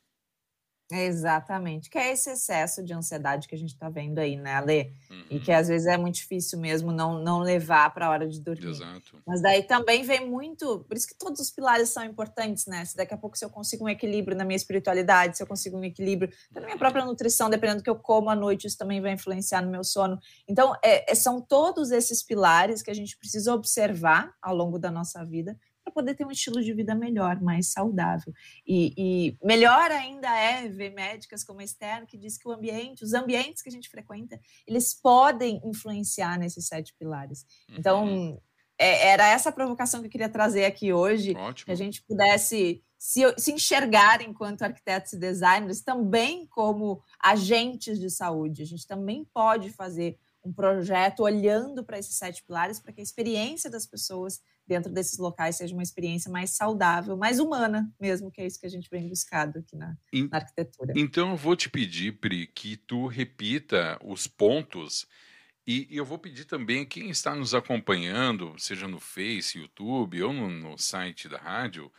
Exatamente, 0.92 1.88
que 1.88 1.96
é 1.96 2.12
esse 2.12 2.30
excesso 2.30 2.82
de 2.82 2.92
ansiedade 2.92 3.48
que 3.48 3.54
a 3.54 3.58
gente 3.58 3.72
está 3.72 3.88
vendo 3.88 4.18
aí, 4.18 4.36
né, 4.36 4.54
Ale? 4.54 4.92
Uhum. 5.10 5.24
E 5.30 5.40
que 5.40 5.50
uhum. 5.50 5.56
às 5.56 5.68
vezes 5.68 5.86
é 5.86 5.96
muito 5.96 6.16
difícil 6.16 6.58
mesmo 6.58 6.92
não, 6.92 7.18
não 7.18 7.40
levar 7.40 7.92
para 7.94 8.06
a 8.06 8.10
hora 8.10 8.28
de 8.28 8.38
dormir. 8.38 8.68
Exato. 8.68 9.22
Mas 9.26 9.40
daí 9.40 9.62
também 9.62 10.02
vem 10.02 10.28
muito, 10.28 10.80
por 10.80 10.94
isso 10.94 11.06
que 11.06 11.14
todos 11.14 11.40
os 11.40 11.50
pilares 11.50 11.88
são 11.88 12.04
importantes, 12.04 12.66
né? 12.66 12.84
Se 12.84 12.94
daqui 12.96 13.14
a 13.14 13.16
pouco 13.16 13.36
se 13.36 13.44
eu 13.44 13.50
consigo 13.50 13.84
um 13.84 13.88
equilíbrio 13.88 14.36
na 14.36 14.44
minha 14.44 14.56
espiritualidade, 14.56 15.38
se 15.38 15.42
eu 15.42 15.46
consigo 15.46 15.78
um 15.78 15.84
equilíbrio 15.84 16.30
na 16.52 16.60
minha 16.60 16.76
própria 16.76 17.04
nutrição, 17.04 17.48
dependendo 17.48 17.80
do 17.80 17.84
que 17.84 17.90
eu 17.90 17.96
como 17.96 18.28
à 18.28 18.36
noite, 18.36 18.66
isso 18.66 18.76
também 18.76 19.00
vai 19.00 19.12
influenciar 19.12 19.62
no 19.62 19.70
meu 19.70 19.82
sono. 19.82 20.18
Então, 20.46 20.74
é, 20.84 21.10
é 21.10 21.14
são 21.14 21.40
todos 21.40 21.90
esses 21.92 22.22
pilares 22.22 22.82
que 22.82 22.90
a 22.90 22.94
gente 22.94 23.16
precisa 23.16 23.54
observar 23.54 24.34
ao 24.42 24.54
longo 24.54 24.78
da 24.78 24.90
nossa 24.90 25.24
vida 25.24 25.56
poder 25.94 26.14
ter 26.14 26.26
um 26.26 26.30
estilo 26.30 26.62
de 26.62 26.74
vida 26.74 26.94
melhor, 26.94 27.40
mais 27.40 27.68
saudável. 27.68 28.32
E, 28.66 28.92
e, 28.96 29.38
melhor 29.42 29.90
ainda 29.90 30.28
é 30.28 30.68
ver 30.68 30.90
médicas 30.90 31.44
como 31.44 31.60
a 31.60 31.64
Esther, 31.64 32.04
que 32.06 32.18
diz 32.18 32.36
que 32.36 32.48
o 32.48 32.52
ambiente, 32.52 33.04
os 33.04 33.14
ambientes 33.14 33.62
que 33.62 33.68
a 33.68 33.72
gente 33.72 33.88
frequenta, 33.88 34.38
eles 34.66 34.92
podem 34.92 35.60
influenciar 35.64 36.38
nesses 36.38 36.66
sete 36.66 36.94
pilares. 36.98 37.46
Então, 37.70 38.04
uhum. 38.04 38.26
Então, 38.26 38.42
é, 38.78 39.08
era 39.08 39.28
essa 39.28 39.52
provocação 39.52 40.00
que 40.00 40.06
eu 40.06 40.10
queria 40.10 40.28
trazer 40.28 40.64
aqui 40.64 40.92
hoje, 40.92 41.36
Ótimo. 41.36 41.66
que 41.66 41.72
a 41.72 41.76
gente 41.76 42.02
pudesse 42.02 42.82
se, 42.98 43.22
se 43.38 43.52
enxergar 43.52 44.20
enquanto 44.20 44.62
arquitetos 44.62 45.12
e 45.12 45.18
designers 45.18 45.80
também 45.80 46.46
como 46.46 47.02
agentes 47.20 48.00
de 48.00 48.10
saúde. 48.10 48.62
A 48.62 48.66
gente 48.66 48.86
também 48.86 49.24
pode 49.32 49.70
fazer 49.70 50.18
um 50.44 50.52
projeto 50.52 51.20
olhando 51.20 51.84
para 51.84 51.98
esses 51.98 52.16
sete 52.16 52.42
pilares 52.44 52.78
para 52.78 52.92
que 52.92 53.00
a 53.00 53.04
experiência 53.04 53.70
das 53.70 53.86
pessoas 53.86 54.40
dentro 54.66 54.92
desses 54.92 55.18
locais 55.18 55.56
seja 55.56 55.74
uma 55.74 55.82
experiência 55.82 56.30
mais 56.30 56.50
saudável, 56.50 57.16
mais 57.16 57.38
humana 57.38 57.90
mesmo, 58.00 58.30
que 58.30 58.40
é 58.40 58.46
isso 58.46 58.58
que 58.58 58.66
a 58.66 58.70
gente 58.70 58.88
vem 58.90 59.08
buscado 59.08 59.58
aqui 59.58 59.76
na, 59.76 59.96
na 60.12 60.36
arquitetura. 60.38 60.92
Então 60.96 61.30
eu 61.30 61.36
vou 61.36 61.54
te 61.56 61.68
pedir, 61.68 62.12
Pri, 62.18 62.46
que 62.46 62.76
tu 62.76 63.06
repita 63.06 63.98
os 64.02 64.26
pontos 64.26 65.06
e, 65.66 65.88
eu 65.90 66.04
vou 66.04 66.18
pedir 66.18 66.44
também 66.44 66.84
quem 66.84 67.08
está 67.08 67.34
nos 67.34 67.54
acompanhando, 67.54 68.54
seja 68.58 68.86
no 68.86 69.00
Face, 69.00 69.58
YouTube 69.58 70.22
ou 70.22 70.32
no, 70.32 70.50
no 70.50 70.78
site 70.78 71.28
da 71.28 71.38
rádio, 71.38 71.90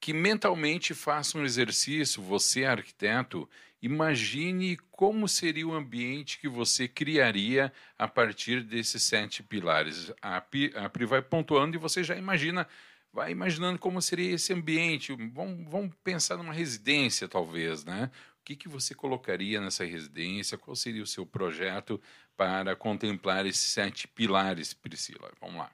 que 0.00 0.12
mentalmente 0.12 0.94
faça 0.94 1.38
um 1.38 1.44
exercício, 1.44 2.22
você 2.22 2.64
arquiteto, 2.64 3.48
Imagine 3.84 4.78
como 4.90 5.28
seria 5.28 5.68
o 5.68 5.74
ambiente 5.74 6.38
que 6.38 6.48
você 6.48 6.88
criaria 6.88 7.70
a 7.98 8.08
partir 8.08 8.62
desses 8.62 9.02
sete 9.02 9.42
pilares. 9.42 10.10
A 10.22 10.40
Pri 10.40 11.04
vai 11.06 11.20
pontuando 11.20 11.76
e 11.76 11.78
você 11.78 12.02
já 12.02 12.16
imagina, 12.16 12.66
vai 13.12 13.30
imaginando 13.30 13.78
como 13.78 14.00
seria 14.00 14.36
esse 14.36 14.54
ambiente. 14.54 15.14
Vamos, 15.34 15.70
vamos 15.70 15.94
pensar 16.02 16.38
numa 16.38 16.54
residência, 16.54 17.28
talvez, 17.28 17.84
né? 17.84 18.10
O 18.40 18.44
que, 18.44 18.56
que 18.56 18.70
você 18.70 18.94
colocaria 18.94 19.60
nessa 19.60 19.84
residência? 19.84 20.56
Qual 20.56 20.74
seria 20.74 21.02
o 21.02 21.06
seu 21.06 21.26
projeto 21.26 22.00
para 22.38 22.74
contemplar 22.74 23.44
esses 23.44 23.70
sete 23.70 24.08
pilares, 24.08 24.72
Priscila? 24.72 25.30
Vamos 25.38 25.56
lá. 25.56 25.70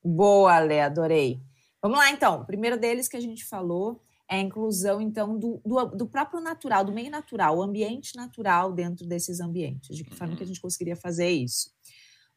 Boa, 0.00 0.60
Lé, 0.60 0.84
adorei. 0.84 1.42
Vamos 1.82 1.98
lá, 1.98 2.08
então. 2.12 2.42
O 2.42 2.46
primeiro 2.46 2.78
deles 2.78 3.08
que 3.08 3.16
a 3.16 3.20
gente 3.20 3.44
falou 3.44 4.00
é 4.30 4.36
a 4.36 4.40
inclusão, 4.40 5.00
então, 5.00 5.36
do, 5.36 5.60
do, 5.66 5.84
do, 5.86 6.06
próprio 6.06 6.40
natural, 6.40 6.84
do 6.84 6.92
meio 6.92 7.10
natural, 7.10 7.58
o 7.58 7.62
ambiente 7.62 8.14
natural 8.14 8.72
dentro 8.72 9.04
desses 9.04 9.40
ambientes. 9.40 9.96
De 9.96 10.04
que 10.04 10.14
forma 10.14 10.36
que 10.36 10.42
a 10.42 10.44
uhum. 10.44 10.48
gente 10.48 10.60
conseguiria 10.60 10.94
fazer 10.94 11.28
isso? 11.28 11.72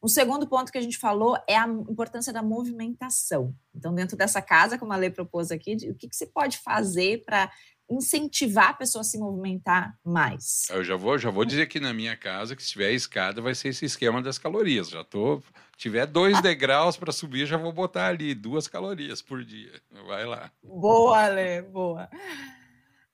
O 0.02 0.08
segundo 0.08 0.46
ponto 0.46 0.72
que 0.72 0.76
a 0.76 0.82
gente 0.82 0.98
falou 0.98 1.38
é 1.48 1.56
a 1.56 1.68
importância 1.68 2.32
da 2.32 2.42
movimentação. 2.42 3.54
Então, 3.72 3.94
dentro 3.94 4.16
dessa 4.16 4.42
casa, 4.42 4.76
como 4.76 4.92
a 4.92 4.96
Lei 4.96 5.08
propôs 5.08 5.52
aqui, 5.52 5.76
o 5.88 5.94
que, 5.94 6.08
que 6.08 6.16
se 6.16 6.26
pode 6.26 6.58
fazer 6.58 7.24
para 7.24 7.50
incentivar 7.90 8.70
a 8.70 8.74
pessoa 8.74 9.02
a 9.02 9.04
se 9.04 9.18
movimentar 9.18 9.96
mais. 10.04 10.66
Eu 10.70 10.82
já 10.82 10.96
vou, 10.96 11.18
já 11.18 11.30
vou 11.30 11.44
dizer 11.44 11.66
que 11.66 11.78
na 11.78 11.92
minha 11.92 12.16
casa 12.16 12.56
que 12.56 12.62
se 12.62 12.70
tiver 12.70 12.92
escada 12.92 13.42
vai 13.42 13.54
ser 13.54 13.68
esse 13.68 13.84
esquema 13.84 14.22
das 14.22 14.38
calorias. 14.38 14.88
Já 14.88 15.04
tô, 15.04 15.42
tiver 15.76 16.06
dois 16.06 16.40
degraus 16.40 16.96
para 16.96 17.12
subir, 17.12 17.46
já 17.46 17.56
vou 17.56 17.72
botar 17.72 18.06
ali 18.08 18.34
duas 18.34 18.66
calorias 18.66 19.20
por 19.20 19.44
dia. 19.44 19.72
Vai 20.06 20.24
lá. 20.24 20.50
Boa, 20.62 21.28
Lê, 21.28 21.62
boa. 21.62 22.08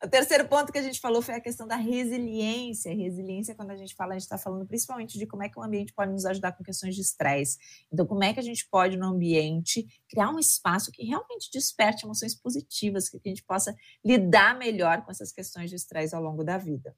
O 0.02 0.08
terceiro 0.08 0.48
ponto 0.48 0.72
que 0.72 0.78
a 0.78 0.82
gente 0.82 0.98
falou 0.98 1.20
foi 1.20 1.34
a 1.34 1.40
questão 1.40 1.66
da 1.66 1.76
resiliência. 1.76 2.94
Resiliência, 2.94 3.54
quando 3.54 3.70
a 3.70 3.76
gente 3.76 3.94
fala, 3.94 4.12
a 4.12 4.14
gente 4.14 4.22
está 4.22 4.38
falando 4.38 4.66
principalmente 4.66 5.18
de 5.18 5.26
como 5.26 5.42
é 5.42 5.48
que 5.48 5.58
o 5.58 5.62
ambiente 5.62 5.92
pode 5.92 6.10
nos 6.10 6.24
ajudar 6.24 6.52
com 6.52 6.64
questões 6.64 6.94
de 6.94 7.02
estresse. 7.02 7.58
Então, 7.92 8.06
como 8.06 8.24
é 8.24 8.32
que 8.32 8.40
a 8.40 8.42
gente 8.42 8.66
pode, 8.66 8.96
no 8.96 9.06
ambiente, 9.06 9.86
criar 10.08 10.30
um 10.30 10.38
espaço 10.38 10.90
que 10.90 11.04
realmente 11.04 11.50
desperte 11.52 12.06
emoções 12.06 12.34
positivas, 12.34 13.10
que 13.10 13.20
a 13.22 13.28
gente 13.28 13.44
possa 13.44 13.76
lidar 14.02 14.56
melhor 14.56 15.04
com 15.04 15.10
essas 15.10 15.30
questões 15.32 15.68
de 15.68 15.76
estresse 15.76 16.14
ao 16.14 16.22
longo 16.22 16.42
da 16.42 16.56
vida. 16.56 16.96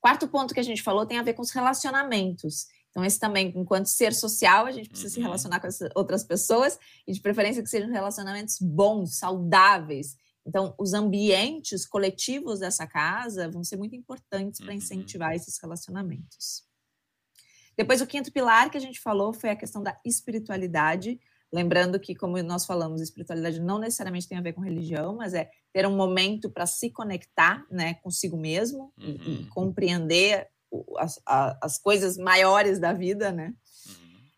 Quarto 0.00 0.26
ponto 0.26 0.52
que 0.52 0.60
a 0.60 0.64
gente 0.64 0.82
falou 0.82 1.06
tem 1.06 1.18
a 1.18 1.22
ver 1.22 1.34
com 1.34 1.42
os 1.42 1.52
relacionamentos. 1.52 2.66
Então, 2.90 3.04
esse 3.04 3.20
também, 3.20 3.52
enquanto 3.54 3.86
ser 3.86 4.12
social, 4.12 4.66
a 4.66 4.72
gente 4.72 4.88
precisa 4.88 5.10
uhum. 5.10 5.14
se 5.14 5.20
relacionar 5.20 5.60
com 5.60 5.68
outras 5.94 6.24
pessoas 6.24 6.76
e, 7.06 7.12
de 7.12 7.20
preferência, 7.20 7.62
que 7.62 7.70
sejam 7.70 7.88
relacionamentos 7.88 8.58
bons, 8.60 9.18
saudáveis 9.18 10.16
então, 10.46 10.74
os 10.78 10.94
ambientes 10.94 11.84
coletivos 11.84 12.60
dessa 12.60 12.86
casa 12.86 13.50
vão 13.50 13.64
ser 13.64 13.76
muito 13.76 13.96
importantes 13.96 14.60
para 14.60 14.70
uhum. 14.70 14.78
incentivar 14.78 15.34
esses 15.34 15.58
relacionamentos. 15.58 16.64
Depois, 17.76 18.00
o 18.00 18.06
quinto 18.06 18.32
pilar 18.32 18.70
que 18.70 18.78
a 18.78 18.80
gente 18.80 19.00
falou 19.00 19.32
foi 19.32 19.50
a 19.50 19.56
questão 19.56 19.82
da 19.82 19.98
espiritualidade. 20.04 21.20
Lembrando 21.52 21.98
que, 21.98 22.14
como 22.14 22.40
nós 22.42 22.64
falamos, 22.64 23.00
espiritualidade 23.00 23.60
não 23.60 23.78
necessariamente 23.78 24.28
tem 24.28 24.38
a 24.38 24.42
ver 24.42 24.52
com 24.52 24.60
religião, 24.60 25.16
mas 25.16 25.34
é 25.34 25.50
ter 25.72 25.86
um 25.86 25.96
momento 25.96 26.48
para 26.48 26.64
se 26.64 26.90
conectar 26.90 27.66
né, 27.70 27.94
consigo 27.94 28.36
mesmo 28.36 28.92
uhum. 28.96 29.04
e, 29.04 29.16
e, 29.16 29.38
uhum. 29.38 29.48
compreender 29.50 30.48
as, 30.98 31.20
as, 31.24 31.78
coisas 31.78 32.16
maiores 32.16 32.78
da 32.78 32.92
vida, 32.92 33.32
né? 33.32 33.54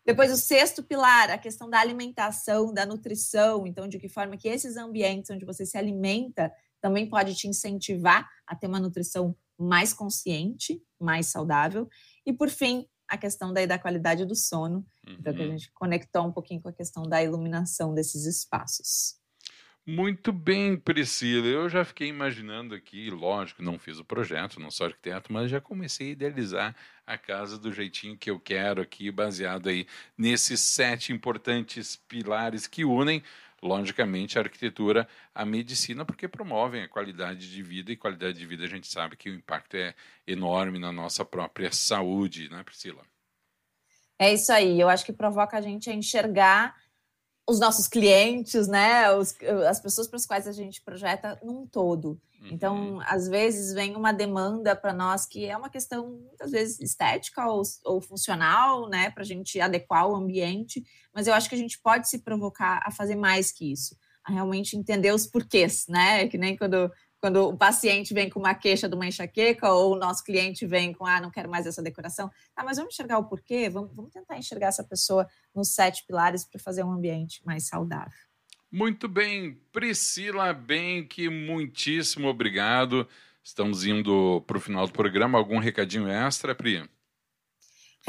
Depois, 0.09 0.31
o 0.31 0.37
sexto 0.37 0.81
pilar, 0.81 1.29
a 1.29 1.37
questão 1.37 1.69
da 1.69 1.79
alimentação, 1.79 2.73
da 2.73 2.83
nutrição. 2.83 3.67
Então, 3.67 3.87
de 3.87 3.99
que 3.99 4.09
forma 4.09 4.35
que 4.37 4.47
esses 4.47 4.75
ambientes 4.75 5.29
onde 5.29 5.45
você 5.45 5.67
se 5.67 5.77
alimenta 5.77 6.51
também 6.81 7.07
pode 7.07 7.35
te 7.35 7.47
incentivar 7.47 8.27
a 8.47 8.55
ter 8.55 8.65
uma 8.65 8.79
nutrição 8.79 9.35
mais 9.55 9.93
consciente, 9.93 10.81
mais 10.99 11.27
saudável. 11.27 11.87
E, 12.25 12.33
por 12.33 12.49
fim, 12.49 12.87
a 13.07 13.19
questão 13.19 13.53
daí 13.53 13.67
da 13.67 13.77
qualidade 13.77 14.25
do 14.25 14.33
sono. 14.33 14.83
Uhum. 15.07 15.17
Então, 15.19 15.31
que 15.31 15.43
a 15.43 15.45
uhum. 15.45 15.51
gente 15.51 15.71
conectou 15.73 16.25
um 16.25 16.31
pouquinho 16.31 16.59
com 16.59 16.69
a 16.69 16.73
questão 16.73 17.03
da 17.03 17.21
iluminação 17.21 17.93
desses 17.93 18.25
espaços. 18.25 19.18
Muito 19.91 20.31
bem, 20.31 20.77
Priscila. 20.77 21.47
Eu 21.47 21.67
já 21.67 21.83
fiquei 21.83 22.07
imaginando 22.07 22.75
aqui, 22.75 23.09
lógico, 23.09 23.63
não 23.63 23.79
fiz 23.79 23.97
o 23.97 24.05
projeto, 24.05 24.59
não 24.59 24.69
sou 24.69 24.85
arquiteto, 24.85 25.33
mas 25.33 25.49
já 25.49 25.59
comecei 25.59 26.09
a 26.09 26.11
idealizar 26.11 26.75
a 27.07 27.17
casa 27.17 27.57
do 27.57 27.73
jeitinho 27.73 28.15
que 28.15 28.29
eu 28.29 28.39
quero 28.39 28.83
aqui, 28.83 29.09
baseado 29.09 29.67
aí 29.67 29.87
nesses 30.15 30.59
sete 30.59 31.11
importantes 31.11 31.95
pilares 31.95 32.67
que 32.67 32.85
unem, 32.85 33.23
logicamente, 33.63 34.37
a 34.37 34.43
arquitetura 34.43 35.07
à 35.33 35.43
medicina, 35.43 36.05
porque 36.05 36.27
promovem 36.27 36.83
a 36.83 36.87
qualidade 36.87 37.51
de 37.51 37.63
vida 37.63 37.91
e 37.91 37.97
qualidade 37.97 38.37
de 38.37 38.45
vida 38.45 38.65
a 38.65 38.69
gente 38.69 38.87
sabe 38.87 39.15
que 39.15 39.31
o 39.31 39.33
impacto 39.33 39.73
é 39.73 39.95
enorme 40.27 40.77
na 40.77 40.91
nossa 40.91 41.25
própria 41.25 41.71
saúde, 41.71 42.47
né, 42.47 42.61
Priscila? 42.61 43.01
É 44.19 44.31
isso 44.31 44.51
aí. 44.51 44.79
Eu 44.79 44.87
acho 44.87 45.03
que 45.03 45.13
provoca 45.13 45.57
a 45.57 45.61
gente 45.61 45.89
a 45.89 45.93
enxergar 45.95 46.75
os 47.49 47.59
nossos 47.59 47.87
clientes, 47.87 48.67
né? 48.67 49.11
Os, 49.11 49.35
as 49.67 49.79
pessoas 49.79 50.07
para 50.07 50.17
as 50.17 50.25
quais 50.25 50.47
a 50.47 50.51
gente 50.51 50.81
projeta 50.81 51.39
num 51.43 51.65
todo. 51.65 52.21
Então, 52.45 52.75
uhum. 52.75 52.85
Então, 52.99 53.01
às 53.05 53.27
vezes 53.27 53.73
vem 53.73 53.95
uma 53.95 54.13
demanda 54.13 54.75
para 54.75 54.93
nós 54.93 55.25
que 55.25 55.45
é 55.45 55.57
uma 55.57 55.69
questão 55.69 56.09
muitas 56.09 56.51
vezes 56.51 56.79
estética 56.79 57.47
ou, 57.47 57.61
ou 57.83 57.99
funcional, 57.99 58.87
né? 58.87 59.09
Para 59.09 59.23
a 59.23 59.25
gente 59.25 59.59
adequar 59.59 60.07
o 60.07 60.15
ambiente, 60.15 60.83
mas 61.13 61.27
eu 61.27 61.33
acho 61.33 61.49
que 61.49 61.55
a 61.55 61.57
gente 61.57 61.79
pode 61.81 62.07
se 62.07 62.19
provocar 62.19 62.81
a 62.85 62.91
fazer 62.91 63.15
mais 63.15 63.51
que 63.51 63.71
isso. 63.71 63.97
a 64.23 64.31
realmente 64.31 64.77
entender 64.77 65.11
os 65.13 65.25
porquês, 65.25 65.85
né? 65.87 66.27
Que 66.27 66.37
nem 66.37 66.55
quando 66.55 66.89
quando 67.19 67.47
o 67.47 67.57
paciente 67.57 68.13
vem 68.13 68.29
com 68.29 68.39
uma 68.39 68.53
queixa 68.53 68.87
de 68.87 68.95
uma 68.95 69.07
enxaqueca 69.07 69.71
ou 69.71 69.93
o 69.93 69.97
nosso 69.97 70.23
cliente 70.23 70.65
vem 70.65 70.93
com, 70.93 71.05
ah, 71.05 71.19
não 71.19 71.29
quero 71.29 71.49
mais 71.49 71.65
essa 71.65 71.81
decoração. 71.81 72.31
Ah, 72.55 72.63
mas 72.63 72.77
vamos 72.77 72.93
enxergar 72.93 73.17
o 73.17 73.25
porquê? 73.25 73.69
Vamos, 73.69 73.95
vamos 73.95 74.11
tentar 74.11 74.37
enxergar 74.37 74.67
essa 74.67 74.83
pessoa 74.83 75.27
nos 75.53 75.73
sete 75.73 76.05
pilares 76.05 76.45
para 76.45 76.59
fazer 76.59 76.83
um 76.83 76.91
ambiente 76.91 77.41
mais 77.45 77.67
saudável. 77.67 78.17
Muito 78.71 79.07
bem, 79.07 79.59
Priscila 79.71 80.53
Benck, 80.53 81.27
muitíssimo 81.27 82.27
obrigado. 82.27 83.07
Estamos 83.43 83.83
indo 83.83 84.41
para 84.45 84.57
o 84.57 84.61
final 84.61 84.85
do 84.85 84.93
programa. 84.93 85.37
Algum 85.37 85.57
recadinho 85.57 86.07
extra, 86.07 86.53
Pri? 86.53 86.87